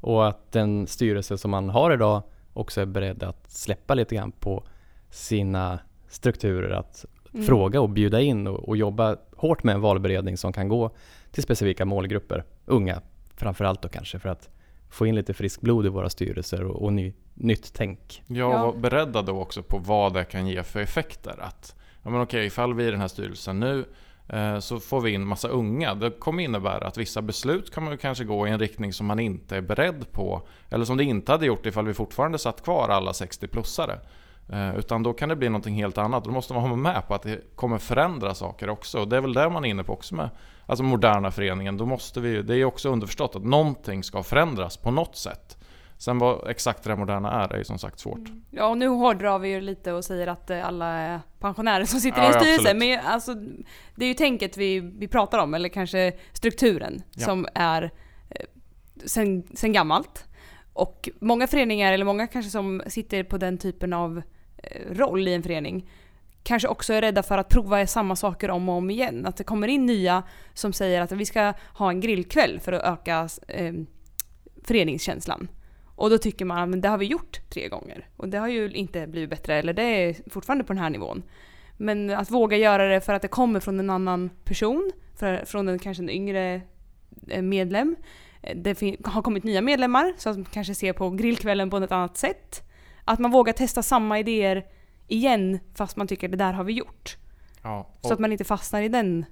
Och 0.00 0.28
att 0.28 0.52
den 0.52 0.86
styrelse 0.86 1.38
som 1.38 1.50
man 1.50 1.68
har 1.68 1.92
idag 1.92 2.22
också 2.52 2.80
är 2.80 2.86
beredd 2.86 3.22
att 3.22 3.50
släppa 3.50 3.94
lite 3.94 4.14
grann 4.14 4.32
på 4.32 4.64
sina 5.10 5.78
strukturer. 6.08 6.70
Att 6.70 7.04
Mm. 7.34 7.46
fråga 7.46 7.80
och 7.80 7.90
bjuda 7.90 8.20
in 8.20 8.46
och, 8.46 8.68
och 8.68 8.76
jobba 8.76 9.16
hårt 9.36 9.62
med 9.64 9.74
en 9.74 9.80
valberedning 9.80 10.36
som 10.36 10.52
kan 10.52 10.68
gå 10.68 10.90
till 11.32 11.42
specifika 11.42 11.84
målgrupper. 11.84 12.44
Unga 12.64 13.02
framförallt 13.36 13.82
då 13.82 13.88
kanske 13.88 14.18
för 14.18 14.28
att 14.28 14.48
få 14.90 15.06
in 15.06 15.14
lite 15.14 15.34
frisk 15.34 15.60
blod 15.60 15.86
i 15.86 15.88
våra 15.88 16.10
styrelser 16.10 16.64
och, 16.64 16.82
och 16.82 16.92
ny, 16.92 17.12
nytt 17.34 17.72
tänk. 17.74 18.22
Ja, 18.26 18.46
och 18.46 18.60
vara 18.60 18.72
beredda 18.72 19.22
då 19.22 19.40
också 19.40 19.62
på 19.62 19.78
vad 19.78 20.14
det 20.14 20.24
kan 20.24 20.46
ge 20.46 20.62
för 20.62 20.80
effekter. 20.80 21.40
Att, 21.40 21.74
ja 22.02 22.10
men 22.10 22.20
okej, 22.20 22.46
ifall 22.46 22.74
vi 22.74 22.84
är 22.84 22.88
i 22.88 22.90
den 22.90 23.00
här 23.00 23.08
styrelsen 23.08 23.60
nu 23.60 23.84
eh, 24.28 24.58
så 24.58 24.80
får 24.80 25.00
vi 25.00 25.10
in 25.10 25.26
massa 25.26 25.48
unga. 25.48 25.94
Det 25.94 26.10
kommer 26.10 26.42
innebära 26.42 26.86
att 26.86 26.98
vissa 26.98 27.22
beslut 27.22 27.74
kommer 27.74 27.96
kanske 27.96 28.24
gå 28.24 28.46
i 28.46 28.50
en 28.50 28.58
riktning 28.58 28.92
som 28.92 29.06
man 29.06 29.18
inte 29.18 29.56
är 29.56 29.60
beredd 29.60 30.12
på. 30.12 30.42
Eller 30.70 30.84
som 30.84 30.96
det 30.96 31.04
inte 31.04 31.32
hade 31.32 31.46
gjort 31.46 31.66
ifall 31.66 31.86
vi 31.86 31.94
fortfarande 31.94 32.38
satt 32.38 32.62
kvar 32.64 32.88
alla 32.88 33.12
60-plussare. 33.12 33.98
Eh, 34.52 34.76
Utan 34.78 35.02
då 35.02 35.12
kan 35.12 35.28
det 35.28 35.36
bli 35.36 35.48
någonting 35.48 35.74
helt 35.74 35.98
annat. 35.98 36.24
Då 36.24 36.30
måste 36.30 36.52
man 36.54 36.62
vara 36.62 36.76
med 36.76 37.08
på 37.08 37.14
att 37.14 37.22
det 37.22 37.56
kommer 37.56 37.78
förändra 37.78 38.34
saker 38.34 38.70
också. 38.70 38.98
Och 39.00 39.08
det 39.08 39.16
är 39.16 39.20
väl 39.20 39.32
det 39.34 39.50
man 39.50 39.64
är 39.64 39.68
inne 39.68 39.84
på 39.84 39.92
också 39.92 40.14
med 40.14 40.30
alltså 40.66 40.82
moderna 40.84 41.30
föreningen. 41.30 41.76
Då 41.76 41.86
måste 41.86 42.20
vi, 42.20 42.42
det 42.42 42.54
är 42.56 42.64
också 42.64 42.88
underförstått 42.88 43.36
att 43.36 43.44
någonting 43.44 44.02
ska 44.04 44.22
förändras 44.22 44.76
på 44.76 44.90
något 44.90 45.16
sätt. 45.16 45.54
Sen 46.00 46.18
vad 46.18 46.50
exakt 46.50 46.84
det 46.84 46.96
moderna 46.96 47.32
är, 47.32 47.52
är 47.52 47.58
ju 47.58 47.64
som 47.64 47.78
sagt 47.78 47.98
svårt. 47.98 48.28
Ja, 48.50 48.66
och 48.66 48.78
nu 48.78 48.88
hårdrar 48.88 49.38
vi 49.38 49.48
ju 49.48 49.60
lite 49.60 49.92
och 49.92 50.04
säger 50.04 50.26
att 50.26 50.50
eh, 50.50 50.66
alla 50.66 50.86
är 50.86 51.20
pensionärer 51.38 51.84
som 51.84 52.00
sitter 52.00 52.18
Ja, 52.18 52.24
i 52.24 52.26
en 52.26 52.32
ja, 52.32 52.40
styrelse. 52.40 52.70
absolut. 52.70 52.78
Men 52.88 53.06
alltså, 53.06 53.34
det 53.96 54.04
är 54.04 54.08
ju 54.08 54.14
tänket 54.14 54.56
vi, 54.56 54.80
vi 54.80 55.08
pratar 55.08 55.38
om, 55.38 55.54
eller 55.54 55.68
kanske 55.68 56.12
strukturen, 56.32 57.02
Ja. 57.14 57.24
som 57.24 57.46
är 57.54 57.82
eh, 58.30 58.46
sen, 59.06 59.42
sen 59.54 59.72
gammalt. 59.72 60.24
Och 60.72 61.08
många 61.20 61.46
föreningar, 61.46 61.92
eller 61.92 62.04
många 62.04 62.26
kanske 62.26 62.50
som 62.50 62.82
sitter 62.86 63.22
på 63.24 63.38
den 63.38 63.58
typen 63.58 63.92
av 63.92 64.22
Eh, 64.62 64.94
roll 64.94 65.28
i 65.28 65.34
en 65.34 65.42
förening, 65.42 65.90
kanske 66.42 66.68
också 66.68 66.92
är 66.92 67.00
rädda 67.00 67.22
för 67.22 67.38
att 67.38 67.48
prova 67.48 67.86
samma 67.86 68.16
saker 68.16 68.50
om 68.50 68.68
och 68.68 68.74
om 68.74 68.90
igen. 68.90 69.26
Att 69.26 69.36
det 69.36 69.44
kommer 69.44 69.68
in 69.68 69.86
nya 69.86 70.22
som 70.54 70.72
säger 70.72 71.00
att 71.00 71.12
vi 71.12 71.24
ska 71.24 71.52
ha 71.74 71.90
en 71.90 72.00
grillkväll 72.00 72.60
för 72.60 72.72
att 72.72 72.82
öka 72.82 73.28
eh, 73.48 73.72
föreningskänslan. 74.64 75.48
Och 75.96 76.10
då 76.10 76.18
tycker 76.18 76.44
man 76.44 76.74
att 76.74 76.82
det 76.82 76.88
har 76.88 76.98
vi 76.98 77.06
gjort 77.06 77.40
tre 77.50 77.68
gånger. 77.68 78.08
Och 78.16 78.28
det 78.28 78.38
har 78.38 78.48
ju 78.48 78.70
inte 78.70 79.06
blivit 79.06 79.30
bättre, 79.30 79.54
eller 79.54 79.72
det 79.72 79.82
är 79.82 80.30
fortfarande 80.30 80.64
på 80.64 80.72
den 80.72 80.82
här 80.82 80.90
nivån. 80.90 81.22
Men 81.76 82.10
att 82.10 82.30
våga 82.30 82.56
göra 82.56 82.88
det 82.88 83.00
för 83.00 83.12
att 83.12 83.22
det 83.22 83.28
kommer 83.28 83.60
från 83.60 83.80
en 83.80 83.90
annan 83.90 84.30
person, 84.44 84.92
för, 85.16 85.44
från 85.44 85.68
en, 85.68 85.78
kanske 85.78 86.02
en 86.02 86.10
yngre 86.10 86.60
eh, 87.28 87.42
medlem. 87.42 87.96
Eh, 88.42 88.56
det 88.56 88.74
fin- 88.74 89.02
har 89.04 89.22
kommit 89.22 89.44
nya 89.44 89.60
medlemmar 89.60 90.12
som 90.16 90.44
kanske 90.44 90.74
ser 90.74 90.92
på 90.92 91.10
grillkvällen 91.10 91.70
på 91.70 91.76
ett 91.76 91.92
annat 91.92 92.16
sätt. 92.16 92.67
Att 93.08 93.18
man 93.18 93.30
vågar 93.30 93.52
testa 93.52 93.82
samma 93.82 94.18
idéer 94.18 94.66
igen 95.06 95.58
fast 95.74 95.96
man 95.96 96.06
tycker 96.06 96.28
det 96.28 96.36
där 96.36 96.52
har 96.52 96.64
vi 96.64 96.72
gjort. 96.72 97.16
Ja, 97.62 97.88
Så 98.00 98.12
att 98.12 98.18
man 98.18 98.32
inte 98.32 98.44
fastnar 98.44 98.82
i 98.82 98.88
den. 98.88 99.24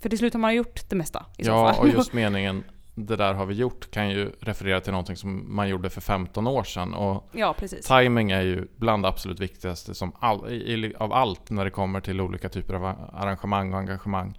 För 0.00 0.08
till 0.08 0.18
slut 0.18 0.32
har 0.32 0.40
man 0.40 0.54
gjort 0.54 0.90
det 0.90 0.96
mesta 0.96 1.26
i 1.38 1.44
så 1.44 1.50
ja, 1.50 1.72
fall. 1.72 1.82
och 1.82 1.88
just 1.88 2.12
meningen 2.22 2.64
det 2.94 3.16
där 3.16 3.34
har 3.34 3.46
vi 3.46 3.54
gjort 3.54 3.90
kan 3.90 4.10
ju 4.10 4.32
referera 4.40 4.80
till 4.80 4.92
någonting 4.92 5.16
som 5.16 5.56
man 5.56 5.68
gjorde 5.68 5.90
för 5.90 6.00
15 6.00 6.46
år 6.46 6.64
sedan. 6.64 6.94
Och 6.94 7.28
ja, 7.32 7.54
precis. 7.58 7.86
timing 7.86 8.30
är 8.30 8.42
ju 8.42 8.68
bland 8.76 9.04
det 9.04 9.08
absolut 9.08 9.40
viktigaste 9.40 9.94
som 9.94 10.12
all, 10.20 10.52
i, 10.52 10.54
i, 10.54 10.94
av 10.98 11.12
allt 11.12 11.50
när 11.50 11.64
det 11.64 11.70
kommer 11.70 12.00
till 12.00 12.20
olika 12.20 12.48
typer 12.48 12.74
av 12.74 12.84
arrangemang 13.12 13.72
och 13.72 13.78
engagemang. 13.78 14.38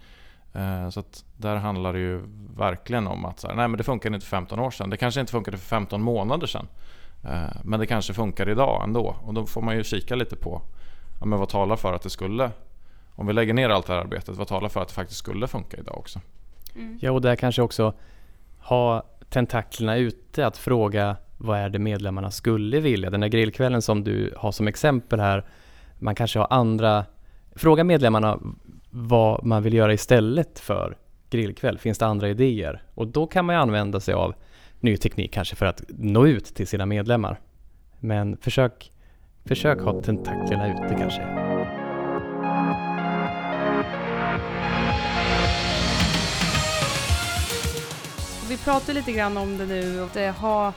Eh, 0.52 0.88
så 0.90 1.00
att 1.00 1.24
där 1.36 1.56
handlar 1.56 1.92
det 1.92 1.98
ju 1.98 2.22
verkligen 2.56 3.06
om 3.06 3.24
att 3.24 3.40
så 3.40 3.48
här, 3.48 3.54
nej 3.54 3.68
men 3.68 3.78
det 3.78 3.84
funkade 3.84 4.14
inte 4.14 4.26
för 4.26 4.36
15 4.36 4.58
år 4.58 4.70
sedan. 4.70 4.90
Det 4.90 4.96
kanske 4.96 5.20
inte 5.20 5.32
funkade 5.32 5.58
för 5.58 5.66
15 5.66 6.02
månader 6.02 6.46
sedan. 6.46 6.68
Eh, 7.26 7.56
men 7.64 7.80
det 7.80 7.86
kanske 7.86 8.14
funkar 8.14 8.48
idag 8.48 8.82
ändå. 8.84 9.16
Och 9.24 9.34
då 9.34 9.46
får 9.46 9.62
man 9.62 9.76
ju 9.76 9.84
kika 9.84 10.14
lite 10.14 10.36
på 10.36 10.62
ja, 11.20 11.26
men 11.26 11.38
vad 11.38 11.48
talar 11.48 11.76
för 11.76 11.92
att 11.92 12.02
det 12.02 12.10
skulle 12.10 12.50
om 13.16 13.26
vi 13.26 13.32
lägger 13.32 13.54
ner 13.54 13.68
allt 13.68 13.86
det 13.86 13.92
här 13.92 14.00
arbetet, 14.00 14.36
vad 14.36 14.48
talar 14.48 14.68
för 14.68 14.80
att 14.80 14.88
det 14.88 14.94
faktiskt 14.94 15.18
skulle 15.18 15.46
funka 15.46 15.76
idag 15.76 15.98
också? 15.98 16.20
Mm. 16.74 16.98
Ja, 17.02 17.12
och 17.12 17.20
där 17.20 17.36
kanske 17.36 17.62
också 17.62 17.94
ha 18.58 19.02
tentaklerna 19.28 19.96
ute 19.96 20.46
att 20.46 20.56
fråga 20.56 21.16
vad 21.38 21.58
är 21.58 21.68
det 21.68 21.78
medlemmarna 21.78 22.30
skulle 22.30 22.80
vilja? 22.80 23.10
Den 23.10 23.20
där 23.20 23.28
grillkvällen 23.28 23.82
som 23.82 24.04
du 24.04 24.34
har 24.36 24.52
som 24.52 24.68
exempel 24.68 25.20
här, 25.20 25.44
man 25.98 26.14
kanske 26.14 26.38
har 26.38 26.46
andra, 26.50 27.04
fråga 27.54 27.84
medlemmarna 27.84 28.38
vad 28.90 29.44
man 29.44 29.62
vill 29.62 29.74
göra 29.74 29.92
istället 29.92 30.58
för 30.58 30.96
grillkväll. 31.30 31.78
Finns 31.78 31.98
det 31.98 32.06
andra 32.06 32.28
idéer? 32.28 32.82
Och 32.94 33.06
då 33.06 33.26
kan 33.26 33.44
man 33.44 33.54
ju 33.54 33.60
använda 33.60 34.00
sig 34.00 34.14
av 34.14 34.34
ny 34.86 34.96
teknik 34.96 35.32
kanske 35.32 35.56
för 35.56 35.66
att 35.66 35.82
nå 35.88 36.26
ut 36.26 36.44
till 36.44 36.66
sina 36.66 36.86
medlemmar. 36.86 37.40
Men 38.00 38.36
försök, 38.36 38.92
försök 39.44 39.80
ha 39.80 40.02
tentaklerna 40.02 40.68
ute 40.68 40.94
kanske. 40.98 41.22
Vi 48.48 48.56
pratar 48.56 48.92
lite 48.92 49.12
grann 49.12 49.36
om 49.36 49.58
det 49.58 49.66
nu 49.66 50.02
och 50.02 50.10
det 50.14 50.30
ha 50.30 50.72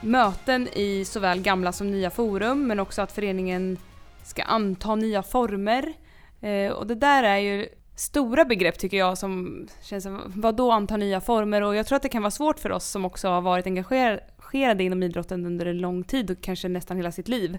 möten 0.00 0.68
i 0.68 1.04
såväl 1.04 1.40
gamla 1.40 1.72
som 1.72 1.90
nya 1.90 2.10
forum 2.10 2.66
men 2.66 2.80
också 2.80 3.02
att 3.02 3.12
föreningen 3.12 3.76
ska 4.22 4.42
anta 4.42 4.94
nya 4.94 5.22
former. 5.22 5.92
Eh, 6.40 6.72
och 6.72 6.86
det 6.86 6.94
där 6.94 7.22
är 7.22 7.38
ju 7.38 7.68
stora 8.00 8.44
begrepp 8.44 8.78
tycker 8.78 8.96
jag 8.96 9.18
som 9.18 9.66
känns 9.82 10.04
som, 10.04 10.20
vad 10.26 10.56
då 10.56 10.78
nya 10.78 11.20
former? 11.20 11.62
Och 11.62 11.76
jag 11.76 11.86
tror 11.86 11.96
att 11.96 12.02
det 12.02 12.08
kan 12.08 12.22
vara 12.22 12.30
svårt 12.30 12.58
för 12.58 12.72
oss 12.72 12.84
som 12.84 13.04
också 13.04 13.28
har 13.28 13.40
varit 13.40 13.66
engagerade 13.66 14.84
inom 14.84 15.02
idrotten 15.02 15.46
under 15.46 15.66
en 15.66 15.78
lång 15.78 16.04
tid 16.04 16.30
och 16.30 16.40
kanske 16.40 16.68
nästan 16.68 16.96
hela 16.96 17.12
sitt 17.12 17.28
liv. 17.28 17.58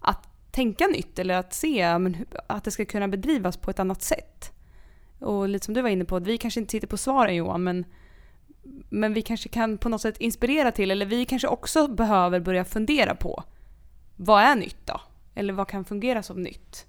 Att 0.00 0.28
tänka 0.50 0.86
nytt 0.86 1.18
eller 1.18 1.34
att 1.34 1.54
se 1.54 1.98
men, 1.98 2.16
att 2.46 2.64
det 2.64 2.70
ska 2.70 2.84
kunna 2.84 3.08
bedrivas 3.08 3.56
på 3.56 3.70
ett 3.70 3.78
annat 3.78 4.02
sätt. 4.02 4.52
Och 5.18 5.48
lite 5.48 5.64
som 5.64 5.74
du 5.74 5.82
var 5.82 5.88
inne 5.88 6.04
på, 6.04 6.16
att 6.16 6.26
vi 6.26 6.38
kanske 6.38 6.60
inte 6.60 6.70
sitter 6.70 6.88
på 6.88 6.96
svaren 6.96 7.36
Johan, 7.36 7.62
men 7.62 7.84
men 8.88 9.14
vi 9.14 9.22
kanske 9.22 9.48
kan 9.48 9.78
på 9.78 9.88
något 9.88 10.00
sätt 10.00 10.20
inspirera 10.20 10.72
till, 10.72 10.90
eller 10.90 11.06
vi 11.06 11.24
kanske 11.24 11.48
också 11.48 11.88
behöver 11.88 12.40
börja 12.40 12.64
fundera 12.64 13.14
på 13.14 13.44
vad 14.16 14.42
är 14.42 14.56
nytt 14.56 14.86
då? 14.86 15.00
Eller 15.34 15.52
vad 15.52 15.68
kan 15.68 15.84
fungera 15.84 16.22
som 16.22 16.42
nytt? 16.42 16.86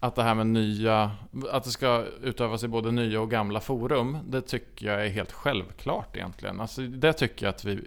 Att 0.00 0.14
det 0.14 0.22
här 0.22 0.34
med 0.34 0.46
nya, 0.46 1.10
att 1.50 1.64
det 1.64 1.70
ska 1.70 2.04
utövas 2.22 2.64
i 2.64 2.68
både 2.68 2.90
nya 2.90 3.20
och 3.20 3.30
gamla 3.30 3.60
forum, 3.60 4.18
det 4.26 4.40
tycker 4.40 4.86
jag 4.86 5.06
är 5.06 5.08
helt 5.08 5.32
självklart 5.32 6.16
egentligen. 6.16 6.60
Alltså 6.60 6.80
det 6.80 7.12
tycker 7.12 7.46
jag 7.46 7.54
att 7.54 7.64
vi, 7.64 7.80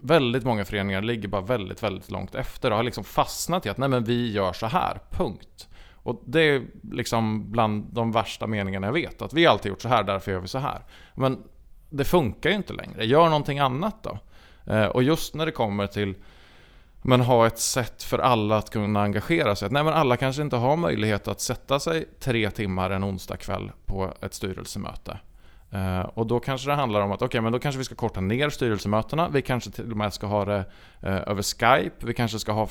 väldigt 0.00 0.44
många 0.44 0.64
föreningar 0.64 1.02
ligger 1.02 1.28
bara 1.28 1.42
väldigt, 1.42 1.82
väldigt 1.82 2.10
långt 2.10 2.34
efter 2.34 2.70
och 2.70 2.76
har 2.76 2.84
liksom 2.84 3.04
fastnat 3.04 3.66
i 3.66 3.68
att 3.68 3.78
nej 3.78 3.88
men 3.88 4.04
vi 4.04 4.32
gör 4.32 4.52
så 4.52 4.66
här, 4.66 5.00
punkt. 5.10 5.68
Och 5.94 6.22
det 6.24 6.40
är 6.40 6.62
liksom 6.92 7.50
bland 7.52 7.86
de 7.92 8.12
värsta 8.12 8.46
meningarna 8.46 8.86
jag 8.86 8.92
vet, 8.92 9.22
att 9.22 9.32
vi 9.32 9.44
har 9.44 9.52
alltid 9.52 9.70
gjort 9.70 9.82
så 9.82 9.88
här, 9.88 10.02
därför 10.04 10.32
gör 10.32 10.40
vi 10.40 10.48
så 10.48 10.58
här. 10.58 10.82
Men 11.14 11.42
det 11.90 12.04
funkar 12.04 12.50
ju 12.50 12.56
inte 12.56 12.72
längre, 12.72 13.06
gör 13.06 13.24
någonting 13.24 13.58
annat 13.58 14.02
då. 14.02 14.18
Eh, 14.72 14.86
och 14.86 15.02
just 15.02 15.34
när 15.34 15.46
det 15.46 15.52
kommer 15.52 15.86
till 15.86 16.14
men 17.02 17.20
ha 17.20 17.46
ett 17.46 17.58
sätt 17.58 18.02
för 18.02 18.18
alla 18.18 18.56
att 18.56 18.70
kunna 18.70 19.02
engagera 19.02 19.56
sig. 19.56 19.68
Nej, 19.70 19.84
men 19.84 19.92
alla 19.92 20.16
kanske 20.16 20.42
inte 20.42 20.56
har 20.56 20.76
möjlighet 20.76 21.28
att 21.28 21.40
sätta 21.40 21.80
sig 21.80 22.08
tre 22.20 22.50
timmar 22.50 22.90
en 22.90 23.04
onsdag 23.04 23.36
kväll 23.36 23.72
på 23.86 24.12
ett 24.20 24.34
styrelsemöte. 24.34 25.18
Uh, 25.74 26.00
och 26.00 26.26
då 26.26 26.40
kanske 26.40 26.70
det 26.70 26.74
handlar 26.74 27.00
om 27.00 27.12
att 27.12 27.22
okay, 27.22 27.40
men 27.40 27.52
då 27.52 27.58
kanske 27.58 27.78
vi 27.78 27.84
ska 27.84 27.94
korta 27.94 28.20
ner 28.20 28.50
styrelsemötena. 28.50 29.28
Vi 29.28 29.42
kanske 29.42 29.70
till 29.70 29.90
och 29.90 29.96
med 29.96 30.12
ska 30.12 30.26
ha 30.26 30.44
det 30.44 30.58
uh, 30.58 31.28
över 31.28 31.42
Skype. 31.42 32.06
Vi 32.06 32.14
kanske 32.14 32.38
ska 32.38 32.52
ha 32.52 32.68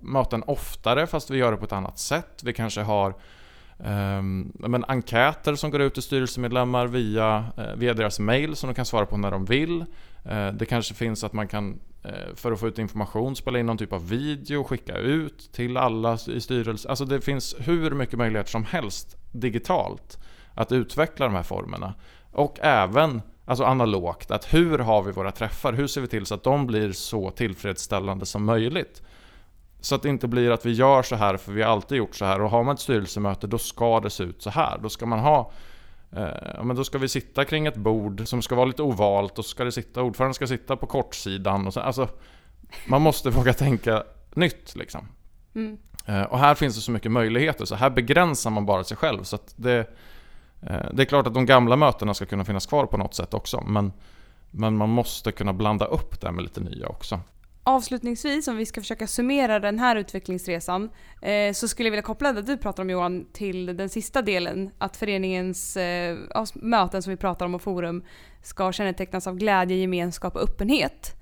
möten 0.00 0.42
oftare 0.46 1.06
fast 1.06 1.30
vi 1.30 1.38
gör 1.38 1.52
det 1.52 1.58
på 1.58 1.64
ett 1.64 1.72
annat 1.72 1.98
sätt. 1.98 2.40
Vi 2.44 2.52
kanske 2.52 2.80
har 2.80 3.14
um, 3.78 4.52
men 4.54 4.84
enkäter 4.84 5.54
som 5.54 5.70
går 5.70 5.80
ut 5.80 5.94
till 5.94 6.02
styrelsemedlemmar 6.02 6.86
via, 6.86 7.44
uh, 7.58 7.74
via 7.76 7.94
deras 7.94 8.18
mail 8.18 8.56
som 8.56 8.68
de 8.68 8.74
kan 8.74 8.86
svara 8.86 9.06
på 9.06 9.16
när 9.16 9.30
de 9.30 9.44
vill. 9.44 9.84
det 10.52 10.66
kanske 10.68 10.94
finns 10.94 11.24
att 11.24 11.32
man 11.32 11.48
kan 11.48 11.78
Eh, 12.02 12.34
för 12.34 12.52
att 12.52 12.60
få 12.60 12.68
ut 12.68 12.78
information 12.78 13.36
spela 13.36 13.58
in 13.58 13.66
någon 13.66 13.78
typ 13.78 13.92
av 13.92 14.08
video, 14.08 14.64
skicka 14.64 14.96
ut 14.96 15.52
till 15.52 15.76
alla 15.76 16.18
i 16.28 16.40
styrelsen. 16.40 16.90
Alltså 16.90 17.04
det 17.04 17.20
finns 17.20 17.56
hur 17.58 17.90
mycket 17.90 18.18
möjligheter 18.18 18.50
som 18.50 18.64
helst 18.64 19.16
digitalt 19.32 20.18
att 20.54 20.72
utveckla 20.72 21.26
de 21.26 21.34
här 21.34 21.42
formerna. 21.42 21.94
Och 22.32 22.58
även 22.60 23.22
alltså 23.44 23.64
analogt, 23.64 24.30
att 24.30 24.54
hur 24.54 24.78
har 24.78 25.02
vi 25.02 25.12
våra 25.12 25.32
träffar? 25.32 25.72
Hur 25.72 25.86
ser 25.86 26.00
vi 26.00 26.06
till 26.06 26.26
så 26.26 26.34
att 26.34 26.42
de 26.42 26.66
blir 26.66 26.92
så 26.92 27.30
tillfredsställande 27.30 28.26
som 28.26 28.44
möjligt? 28.44 29.02
Så 29.80 29.94
att 29.94 30.02
det 30.02 30.08
inte 30.08 30.28
blir 30.28 30.50
att 30.50 30.66
vi 30.66 30.72
gör 30.72 31.02
så 31.02 31.16
här 31.16 31.36
för 31.36 31.52
vi 31.52 31.62
har 31.62 31.70
alltid 31.70 31.98
gjort 31.98 32.14
så 32.14 32.24
här 32.24 32.40
och 32.40 32.50
har 32.50 32.64
man 32.64 32.74
ett 32.74 32.80
styrelsemöte 32.80 33.46
då 33.46 33.58
ska 33.58 34.00
det 34.00 34.10
se 34.10 34.24
ut 34.24 34.42
så 34.42 34.50
här. 34.50 34.78
Då 34.82 34.88
ska 34.88 35.06
man 35.06 35.18
ha 35.18 35.52
eh, 36.12 36.64
men 36.64 36.76
då 36.76 36.84
ska 36.84 36.98
vi 36.98 37.08
sitta 37.08 37.44
kring 37.44 37.66
ett 37.66 37.76
bord 37.76 38.28
som 38.28 38.42
ska 38.42 38.54
vara 38.54 38.66
lite 38.66 38.82
ovalt 38.82 39.38
och 39.38 39.44
så 39.44 39.50
ska 39.50 39.64
det 39.64 39.72
sitta, 39.72 40.02
ordföranden 40.02 40.34
ska 40.34 40.46
sitta 40.46 40.76
på 40.76 40.86
kortsidan. 40.86 41.66
Och 41.66 41.74
så, 41.74 41.80
alltså, 41.80 42.08
man 42.86 43.02
måste 43.02 43.30
våga 43.38 43.52
tänka 43.52 44.02
nytt 44.34 44.76
liksom. 44.76 45.08
Mm. 45.54 45.78
Eh, 46.06 46.22
och 46.22 46.38
här 46.38 46.54
finns 46.54 46.74
det 46.74 46.80
så 46.80 46.90
mycket 46.90 47.12
möjligheter 47.12 47.64
så 47.64 47.74
här 47.74 47.90
begränsar 47.90 48.50
man 48.50 48.66
bara 48.66 48.84
sig 48.84 48.96
själv. 48.96 49.22
Så 49.22 49.38
det, 49.56 49.96
Eh, 50.60 50.86
det 50.92 51.02
är 51.02 51.04
klart 51.04 51.26
att 51.26 51.34
de 51.34 51.46
gamla 51.46 51.76
mötena 51.76 52.14
ska 52.14 52.26
kunna 52.26 52.44
finnas 52.44 52.66
kvar 52.66 52.86
på 52.86 52.96
något 52.96 53.14
sätt 53.14 53.34
också, 53.34 53.64
men, 53.66 53.92
men 54.50 54.76
man 54.76 54.88
måste 54.88 55.32
kunna 55.32 55.52
blanda 55.52 55.84
upp 55.84 56.20
det 56.20 56.32
med 56.32 56.42
lite 56.42 56.60
nya 56.60 56.88
också. 56.88 57.20
Avslutningsvis, 57.68 58.48
om 58.48 58.56
vi 58.56 58.66
ska 58.66 58.80
försöka 58.80 59.06
summera 59.06 59.60
den 59.60 59.78
här 59.78 59.96
utvecklingsresan, 59.96 60.90
eh, 61.22 61.52
så 61.52 61.68
skulle 61.68 61.86
jag 61.86 61.90
vilja 61.90 62.02
koppla 62.02 62.32
det 62.32 62.42
du 62.42 62.56
pratar 62.56 62.82
om 62.82 62.90
Johan 62.90 63.26
till 63.32 63.76
den 63.76 63.88
sista 63.88 64.22
delen, 64.22 64.70
att 64.78 64.96
föreningens 64.96 65.76
eh, 65.76 66.18
möten 66.54 67.02
som 67.02 67.10
vi 67.10 67.16
pratar 67.16 67.46
om 67.46 67.54
och 67.54 67.62
forum 67.62 68.04
ska 68.42 68.72
kännetecknas 68.72 69.26
av 69.26 69.36
glädje, 69.36 69.76
gemenskap 69.76 70.36
och 70.36 70.42
öppenhet. 70.42 71.14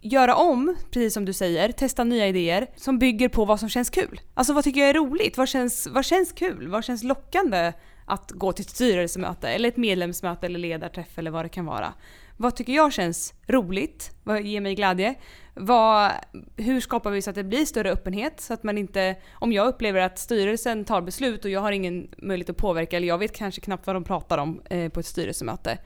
Göra 0.00 0.34
om, 0.34 0.76
precis 0.90 1.14
som 1.14 1.24
du 1.24 1.32
säger, 1.32 1.72
testa 1.72 2.04
nya 2.04 2.26
idéer 2.26 2.66
som 2.76 2.98
bygger 2.98 3.28
på 3.28 3.44
vad 3.44 3.60
som 3.60 3.68
känns 3.68 3.90
kul. 3.90 4.20
Alltså 4.34 4.52
vad 4.52 4.64
tycker 4.64 4.80
jag 4.80 4.90
är 4.90 4.94
roligt? 4.94 5.38
Vad 5.38 5.48
känns, 5.48 5.86
vad 5.86 6.04
känns 6.04 6.32
kul? 6.32 6.68
Vad 6.68 6.84
känns 6.84 7.02
lockande 7.02 7.72
att 8.06 8.30
gå 8.30 8.52
till 8.52 8.64
ett 8.64 8.70
styrelsemöte 8.70 9.48
eller 9.48 9.68
ett 9.68 9.76
medlemsmöte 9.76 10.46
eller 10.46 10.58
ledarträff 10.58 11.18
eller 11.18 11.30
vad 11.30 11.44
det 11.44 11.48
kan 11.48 11.66
vara. 11.66 11.92
Vad 12.40 12.56
tycker 12.56 12.72
jag 12.72 12.92
känns 12.92 13.34
roligt? 13.46 14.10
Vad 14.24 14.42
ger 14.42 14.60
mig 14.60 14.74
glädje? 14.74 15.14
Vad, 15.54 16.10
hur 16.56 16.80
skapar 16.80 17.10
vi 17.10 17.22
så 17.22 17.30
att 17.30 17.36
det 17.36 17.44
blir 17.44 17.64
större 17.64 17.90
öppenhet? 17.92 18.40
Så 18.40 18.54
att 18.54 18.62
man 18.62 18.78
inte, 18.78 19.16
om 19.32 19.52
jag 19.52 19.68
upplever 19.68 20.00
att 20.00 20.18
styrelsen 20.18 20.84
tar 20.84 21.00
beslut 21.00 21.44
och 21.44 21.50
jag 21.50 21.60
har 21.60 21.72
ingen 21.72 22.08
möjlighet 22.18 22.50
att 22.50 22.56
påverka 22.56 22.96
eller 22.96 23.08
jag 23.08 23.18
vet 23.18 23.36
kanske 23.36 23.60
knappt 23.60 23.86
vad 23.86 23.96
de 23.96 24.04
pratar 24.04 24.38
om 24.38 24.62
eh, 24.70 24.88
på 24.88 25.00
ett 25.00 25.06
styrelsemöte. 25.06 25.78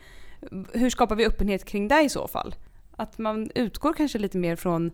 Hur 0.73 0.91
skapar 0.91 1.17
vi 1.17 1.27
öppenhet 1.27 1.65
kring 1.65 1.89
det 1.89 2.03
i 2.03 2.09
så 2.09 2.29
fall? 2.29 2.55
Att 2.97 3.19
man 3.19 3.51
utgår 3.55 3.93
kanske 3.93 4.19
lite 4.19 4.39
mer 4.39 4.57
från 4.57 4.91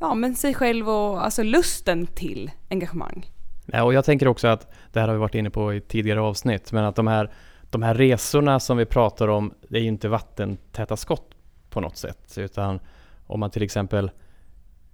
ja, 0.00 0.14
men 0.14 0.34
sig 0.34 0.54
själv 0.54 0.88
och 0.88 1.24
alltså 1.24 1.42
lusten 1.42 2.06
till 2.06 2.50
engagemang. 2.70 3.30
Ja, 3.66 3.82
och 3.84 3.94
jag 3.94 4.04
tänker 4.04 4.28
också 4.28 4.48
att, 4.48 4.72
det 4.92 5.00
här 5.00 5.08
har 5.08 5.14
vi 5.14 5.20
varit 5.20 5.34
inne 5.34 5.50
på 5.50 5.74
i 5.74 5.80
tidigare 5.80 6.20
avsnitt, 6.20 6.72
men 6.72 6.84
att 6.84 6.96
de 6.96 7.06
här, 7.06 7.32
de 7.72 7.82
här 7.82 7.94
resorna 7.94 8.60
som 8.60 8.76
vi 8.76 8.84
pratar 8.84 9.28
om, 9.28 9.54
det 9.68 9.78
är 9.78 9.82
ju 9.82 9.88
inte 9.88 10.08
vattentäta 10.08 10.96
skott 10.96 11.34
på 11.70 11.80
något 11.80 11.96
sätt, 11.96 12.38
utan 12.38 12.80
om 13.26 13.40
man 13.40 13.50
till 13.50 13.62
exempel 13.62 14.10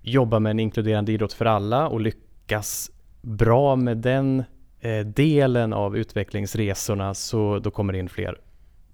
jobbar 0.03 0.41
med 0.41 0.51
en 0.51 0.61
inkluderande 0.61 1.13
idrott 1.13 1.33
för 1.33 1.45
alla 1.45 1.89
och 1.89 2.01
lyckas 2.01 2.91
bra 3.23 3.77
med 3.77 3.97
den 3.97 4.45
eh, 4.81 5.07
delen 5.07 5.73
av 5.73 5.97
utvecklingsresorna 5.97 7.15
så 7.15 7.59
då 7.59 7.71
kommer 7.71 7.93
det 7.93 7.99
in 7.99 8.09
fler 8.09 8.41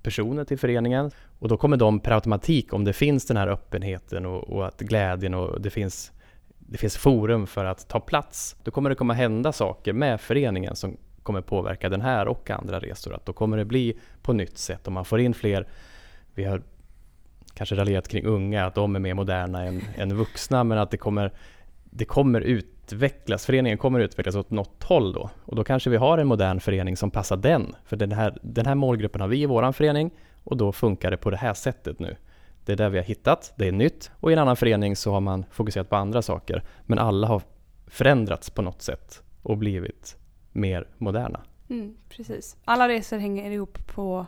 personer 0.02 0.44
till 0.44 0.58
föreningen 0.58 1.10
och 1.38 1.48
då 1.48 1.56
kommer 1.56 1.76
de 1.76 2.00
per 2.00 2.12
automatik, 2.12 2.72
om 2.72 2.84
det 2.84 2.92
finns 2.92 3.26
den 3.26 3.36
här 3.36 3.48
öppenheten 3.48 4.26
och, 4.26 4.50
och 4.50 4.66
att 4.66 4.80
glädjen 4.80 5.34
och 5.34 5.60
det 5.60 5.70
finns 5.70 6.12
det 6.58 6.78
finns 6.78 6.96
forum 6.96 7.46
för 7.46 7.64
att 7.64 7.88
ta 7.88 8.00
plats. 8.00 8.56
Då 8.62 8.70
kommer 8.70 8.90
det 8.90 8.96
komma 8.96 9.14
hända 9.14 9.52
saker 9.52 9.92
med 9.92 10.20
föreningen 10.20 10.76
som 10.76 10.96
kommer 11.24 11.40
påverka 11.40 11.88
den 11.88 12.00
här 12.00 12.28
och 12.28 12.50
andra 12.50 12.78
resor. 12.78 13.14
Att 13.14 13.26
då 13.26 13.32
kommer 13.32 13.56
det 13.56 13.64
bli 13.64 13.98
på 14.22 14.32
nytt 14.32 14.58
sätt 14.58 14.88
om 14.88 14.94
man 14.94 15.04
får 15.04 15.20
in 15.20 15.34
fler. 15.34 15.66
Vi 16.34 16.44
har 16.44 16.62
kanske 17.54 17.74
raljerat 17.74 18.08
kring 18.08 18.24
unga, 18.24 18.66
att 18.66 18.74
de 18.74 18.96
är 18.96 19.00
mer 19.00 19.14
moderna 19.14 19.64
än, 19.64 19.82
än 19.96 20.16
vuxna, 20.16 20.64
men 20.64 20.78
att 20.78 20.90
det 20.90 20.96
kommer, 20.96 21.32
det 21.84 22.04
kommer 22.04 22.40
utvecklas, 22.40 23.46
föreningen 23.46 23.78
kommer 23.78 24.00
utvecklas 24.00 24.36
åt 24.36 24.50
något 24.50 24.82
håll 24.82 25.12
då. 25.12 25.30
Och 25.44 25.56
då 25.56 25.64
kanske 25.64 25.90
vi 25.90 25.96
har 25.96 26.18
en 26.18 26.26
modern 26.26 26.60
förening 26.60 26.96
som 26.96 27.10
passar 27.10 27.36
den, 27.36 27.76
för 27.84 27.96
den 27.96 28.12
här, 28.12 28.38
den 28.42 28.66
här 28.66 28.74
målgruppen 28.74 29.20
har 29.20 29.28
vi 29.28 29.42
i 29.42 29.46
vår 29.46 29.72
förening 29.72 30.10
och 30.44 30.56
då 30.56 30.72
funkar 30.72 31.10
det 31.10 31.16
på 31.16 31.30
det 31.30 31.36
här 31.36 31.54
sättet 31.54 31.98
nu. 31.98 32.16
Det 32.64 32.72
är 32.72 32.76
det 32.76 32.88
vi 32.88 32.98
har 32.98 33.04
hittat, 33.04 33.52
det 33.56 33.68
är 33.68 33.72
nytt 33.72 34.10
och 34.20 34.30
i 34.30 34.32
en 34.32 34.38
annan 34.38 34.56
förening 34.56 34.96
så 34.96 35.12
har 35.12 35.20
man 35.20 35.44
fokuserat 35.50 35.90
på 35.90 35.96
andra 35.96 36.22
saker. 36.22 36.62
Men 36.82 36.98
alla 36.98 37.26
har 37.26 37.42
förändrats 37.86 38.50
på 38.50 38.62
något 38.62 38.82
sätt 38.82 39.22
och 39.42 39.58
blivit 39.58 40.16
mer 40.54 40.88
moderna. 40.98 41.40
Mm, 41.68 41.96
precis. 42.08 42.56
Alla 42.64 42.88
resor 42.88 43.18
hänger 43.18 43.50
ihop 43.50 43.86
på, 43.86 44.26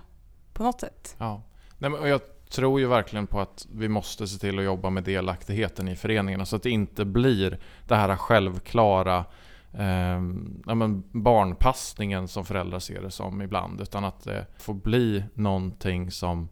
på 0.52 0.62
något 0.62 0.80
sätt. 0.80 1.16
Ja. 1.18 1.42
Nej, 1.78 1.90
men 1.90 2.08
jag 2.08 2.20
tror 2.50 2.80
ju 2.80 2.86
verkligen 2.86 3.26
på 3.26 3.40
att 3.40 3.66
vi 3.72 3.88
måste 3.88 4.28
se 4.28 4.38
till 4.38 4.58
att 4.58 4.64
jobba 4.64 4.90
med 4.90 5.04
delaktigheten 5.04 5.88
i 5.88 5.96
föreningarna 5.96 6.46
så 6.46 6.56
att 6.56 6.62
det 6.62 6.70
inte 6.70 7.04
blir 7.04 7.58
det 7.88 7.96
här 7.96 8.16
självklara 8.16 9.24
eh, 9.72 10.20
ja, 10.66 10.74
men 10.74 11.04
barnpassningen 11.12 12.28
som 12.28 12.44
föräldrar 12.44 12.78
ser 12.78 13.02
det 13.02 13.10
som 13.10 13.42
ibland. 13.42 13.80
Utan 13.80 14.04
att 14.04 14.24
det 14.24 14.46
får 14.58 14.74
bli 14.74 15.24
någonting 15.34 16.10
som 16.10 16.48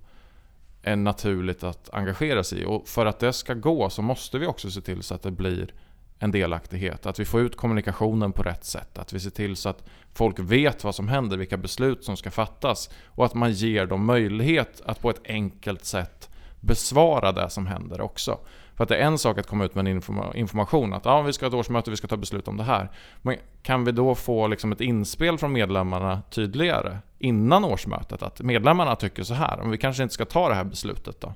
är 0.82 0.96
naturligt 0.96 1.64
att 1.64 1.90
engagera 1.92 2.44
sig 2.44 2.62
i. 2.62 2.64
Och 2.64 2.88
för 2.88 3.06
att 3.06 3.18
det 3.18 3.32
ska 3.32 3.54
gå 3.54 3.90
så 3.90 4.02
måste 4.02 4.38
vi 4.38 4.46
också 4.46 4.70
se 4.70 4.80
till 4.80 5.02
så 5.02 5.14
att 5.14 5.22
det 5.22 5.30
blir 5.30 5.74
en 6.18 6.30
delaktighet. 6.30 7.06
Att 7.06 7.20
vi 7.20 7.24
får 7.24 7.40
ut 7.40 7.56
kommunikationen 7.56 8.32
på 8.32 8.42
rätt 8.42 8.64
sätt. 8.64 8.98
Att 8.98 9.12
vi 9.12 9.20
ser 9.20 9.30
till 9.30 9.56
så 9.56 9.68
att 9.68 9.84
folk 10.12 10.38
vet 10.38 10.84
vad 10.84 10.94
som 10.94 11.08
händer, 11.08 11.36
vilka 11.36 11.56
beslut 11.56 12.04
som 12.04 12.16
ska 12.16 12.30
fattas. 12.30 12.90
Och 13.06 13.24
att 13.24 13.34
man 13.34 13.52
ger 13.52 13.86
dem 13.86 14.06
möjlighet 14.06 14.82
att 14.84 15.00
på 15.00 15.10
ett 15.10 15.20
enkelt 15.24 15.84
sätt 15.84 16.30
besvara 16.60 17.32
det 17.32 17.50
som 17.50 17.66
händer 17.66 18.00
också. 18.00 18.38
För 18.76 18.84
att 18.84 18.88
det 18.88 18.96
är 18.96 19.06
en 19.06 19.18
sak 19.18 19.38
att 19.38 19.46
komma 19.46 19.64
ut 19.64 19.74
med 19.74 19.88
en 19.88 20.34
information 20.34 20.92
att 20.92 21.06
ah, 21.06 21.22
vi 21.22 21.32
ska 21.32 21.46
ha 21.46 21.48
ett 21.48 21.54
årsmöte, 21.54 21.90
vi 21.90 21.96
ska 21.96 22.06
ta 22.06 22.16
beslut 22.16 22.48
om 22.48 22.56
det 22.56 22.64
här. 22.64 22.90
Men 23.22 23.36
kan 23.62 23.84
vi 23.84 23.92
då 23.92 24.14
få 24.14 24.46
liksom 24.46 24.72
ett 24.72 24.80
inspel 24.80 25.38
från 25.38 25.52
medlemmarna 25.52 26.22
tydligare 26.30 26.98
innan 27.18 27.64
årsmötet? 27.64 28.22
Att 28.22 28.40
medlemmarna 28.40 28.96
tycker 28.96 29.22
så 29.22 29.34
här, 29.34 29.56
men 29.56 29.70
vi 29.70 29.78
kanske 29.78 30.02
inte 30.02 30.14
ska 30.14 30.24
ta 30.24 30.48
det 30.48 30.54
här 30.54 30.64
beslutet 30.64 31.20
då. 31.20 31.34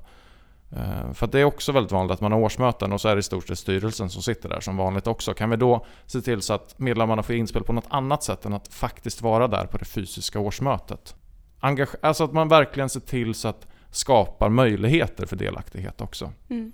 Eh, 0.71 1.13
för 1.13 1.27
det 1.27 1.39
är 1.39 1.43
också 1.43 1.71
väldigt 1.71 1.91
vanligt 1.91 2.11
att 2.11 2.21
man 2.21 2.31
har 2.31 2.39
årsmöten 2.39 2.93
och 2.93 3.01
så 3.01 3.07
är 3.07 3.15
det 3.15 3.19
i 3.19 3.23
stort 3.23 3.47
sett 3.47 3.59
styrelsen 3.59 4.09
som 4.09 4.21
sitter 4.21 4.49
där 4.49 4.59
som 4.59 4.77
vanligt 4.77 5.07
också. 5.07 5.33
Kan 5.33 5.49
vi 5.49 5.55
då 5.55 5.85
se 6.05 6.21
till 6.21 6.41
så 6.41 6.53
att 6.53 6.79
medlemmarna 6.79 7.23
får 7.23 7.35
inspel 7.35 7.63
på 7.63 7.73
något 7.73 7.87
annat 7.89 8.23
sätt 8.23 8.45
än 8.45 8.53
att 8.53 8.73
faktiskt 8.73 9.21
vara 9.21 9.47
där 9.47 9.65
på 9.65 9.77
det 9.77 9.85
fysiska 9.85 10.39
årsmötet? 10.39 11.15
Engage 11.59 11.95
alltså 12.01 12.23
att 12.23 12.33
man 12.33 12.47
verkligen 12.47 12.89
ser 12.89 12.99
till 12.99 13.35
så 13.35 13.47
att 13.47 13.67
skapar 13.91 14.49
möjligheter 14.49 15.25
för 15.25 15.35
delaktighet 15.35 16.01
också. 16.01 16.31
Mm. 16.49 16.71